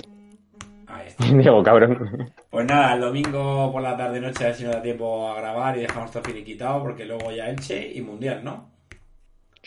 Ahí 0.87 1.07
está. 1.07 1.23
Diego, 1.33 1.63
cabrón. 1.63 2.31
Pues 2.49 2.65
nada, 2.65 2.93
el 2.95 3.01
domingo 3.01 3.71
por 3.71 3.81
la 3.81 3.95
tarde-noche 3.95 4.43
a 4.43 4.47
ver 4.47 4.55
si 4.55 4.63
nos 4.65 4.73
da 4.75 4.81
tiempo 4.81 5.29
a 5.31 5.35
grabar 5.39 5.77
y 5.77 5.81
dejamos 5.81 6.11
todo 6.11 6.23
finiquitado 6.23 6.81
porque 6.81 7.05
luego 7.05 7.31
ya 7.31 7.47
Elche 7.49 7.91
y 7.93 8.01
Mundial, 8.01 8.43
¿no? 8.43 8.69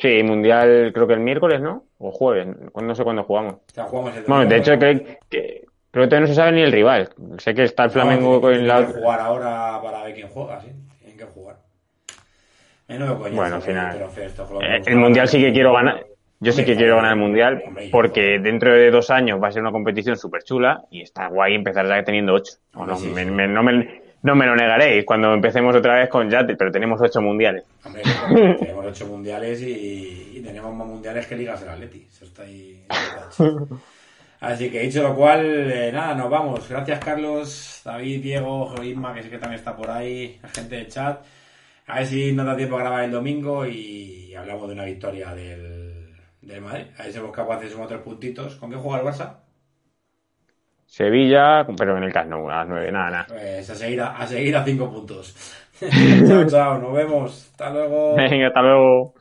Sí, 0.01 0.23
mundial 0.23 0.93
creo 0.95 1.07
que 1.07 1.13
el 1.15 1.21
miércoles, 1.21 1.61
¿no? 1.61 1.85
O 1.99 2.11
jueves. 2.11 2.49
No 2.75 2.95
sé 2.95 3.05
cuándo 3.05 3.25
jugamos. 3.25 3.55
O 3.55 3.61
sea, 3.75 3.85
jugamos 3.85 4.17
el 4.17 4.25
Bueno, 4.25 4.47
de 4.47 4.57
hecho, 4.57 4.79
creo 4.79 4.99
que, 5.29 5.65
creo 5.91 6.05
que 6.05 6.09
todavía 6.09 6.21
no 6.21 6.27
se 6.27 6.35
sabe 6.35 6.53
ni 6.53 6.63
el 6.63 6.73
rival. 6.73 7.11
Sé 7.39 7.55
que 7.55 7.65
está 7.65 7.85
el 7.85 7.91
Flamengo 7.91 8.35
No, 8.37 8.41
con 8.41 8.67
la. 8.67 8.87
que 8.87 8.93
jugar 8.93 9.21
ahora 9.21 9.81
para 9.83 10.05
ver 10.05 10.15
quién 10.15 10.29
juega, 10.29 10.61
sí. 10.61 10.69
Tienen 11.01 11.19
que 11.19 11.25
jugar. 11.25 11.57
Bueno, 13.31 13.57
al 13.57 13.63
¿eh? 13.63 13.65
final. 13.65 13.99
Pero 14.15 14.47
con 14.47 14.55
lo 14.57 14.61
Eh, 14.63 14.83
que 14.85 14.91
el 14.91 14.97
mundial 14.97 15.29
sí 15.29 15.41
que 15.41 15.53
quiero 15.53 15.73
ganar. 15.73 16.07
Yo 16.41 16.53
sí 16.53 16.65
que 16.65 16.77
quiero 16.77 16.97
ganar 16.97 17.13
el 17.13 17.19
mundial 17.19 17.63
porque 17.91 18.39
dentro 18.39 18.73
de 18.73 18.91
dos 18.91 19.11
años 19.11 19.43
va 19.43 19.49
a 19.49 19.53
ser 19.53 19.63
una 19.63 19.73
competición 19.73 20.17
súper 20.17 20.43
chula 20.43 20.83
y 20.91 21.03
está 21.03 21.29
guay 21.29 21.55
empezar 21.55 21.87
ya 21.87 22.03
teniendo 22.03 22.33
ocho. 22.35 22.55
O 22.75 22.87
no, 22.87 22.97
sí, 22.97 23.09
me, 23.09 23.25
me- 23.27 23.47
no, 23.49 23.63
me, 23.63 24.01
no 24.23 24.35
me 24.35 24.47
lo 24.47 24.55
negaréis 24.55 25.05
cuando 25.05 25.33
empecemos 25.33 25.75
otra 25.75 25.97
vez 25.97 26.09
con 26.09 26.29
ya, 26.29 26.47
pero 26.47 26.71
tenemos 26.71 27.01
ocho 27.01 27.23
mundiales. 27.23 27.65
Hombre, 27.85 28.03
tenemos 28.59 28.87
ocho 28.87 29.07
mundiales 29.07 29.63
y, 29.63 30.41
tenemos 30.45 30.75
más 30.75 30.87
mundiales 30.87 31.27
que 31.27 31.37
ligas 31.37 31.61
del 31.61 31.71
Atleti. 31.71 32.07
Eso 32.11 32.25
está 32.25 32.43
ahí. 32.43 32.85
Así 34.41 34.71
que 34.71 34.81
dicho 34.81 35.03
lo 35.03 35.15
cual, 35.15 35.71
eh, 35.71 35.93
nada, 35.93 36.15
nos 36.15 36.31
vamos. 36.31 36.67
Gracias, 36.69 36.99
Carlos, 36.99 37.83
David, 37.85 38.23
Diego, 38.23 38.75
Isma, 38.83 39.13
que 39.15 39.23
sé 39.23 39.31
que 39.31 39.39
también 39.39 39.59
está 39.59 39.77
por 39.77 39.91
ahí, 39.91 40.39
la 40.43 40.49
gente 40.49 40.77
del 40.77 40.89
chat. 40.89 41.23
A 41.87 41.97
ver 41.97 42.07
si 42.07 42.33
nos 42.33 42.47
da 42.47 42.57
tiempo 42.57 42.77
a 42.77 42.81
grabar 42.81 43.05
el 43.05 43.11
domingo 43.11 43.67
y 43.67 44.35
hablamos 44.35 44.69
de 44.69 44.75
una 44.75 44.85
victoria 44.85 45.35
del, 45.35 46.15
del 46.41 46.61
Madrid. 46.63 46.85
A 46.97 47.03
ver 47.03 47.13
si 47.13 47.19
somos 47.19 47.37
capaces 47.37 47.65
de 47.65 47.71
sumar 47.71 47.89
tres 47.89 48.01
puntitos. 48.01 48.57
¿Con 48.57 48.71
qué 48.71 48.77
juega 48.77 49.01
el 49.01 49.07
Barça? 49.07 49.37
Sevilla, 50.91 51.65
pero 51.79 51.97
en 51.97 52.03
el 52.03 52.13
Camp 52.13 52.29
Nou, 52.31 52.51
a 52.51 52.57
las 52.59 52.69
nueve, 52.69 52.91
nada, 52.91 53.11
nada. 53.11 53.27
Pues 53.29 53.71
a 53.71 53.75
seguir 53.77 54.01
a, 54.01 54.17
a 54.17 54.27
seguir 54.27 54.57
a 54.57 54.65
cinco 54.65 54.91
puntos. 54.91 55.35
chao, 56.27 56.45
chao, 56.47 56.79
nos 56.79 56.93
vemos. 56.93 57.49
Hasta 57.53 57.71
luego. 57.71 58.17
Venga, 58.17 58.49
hasta 58.49 58.61
luego. 58.63 59.15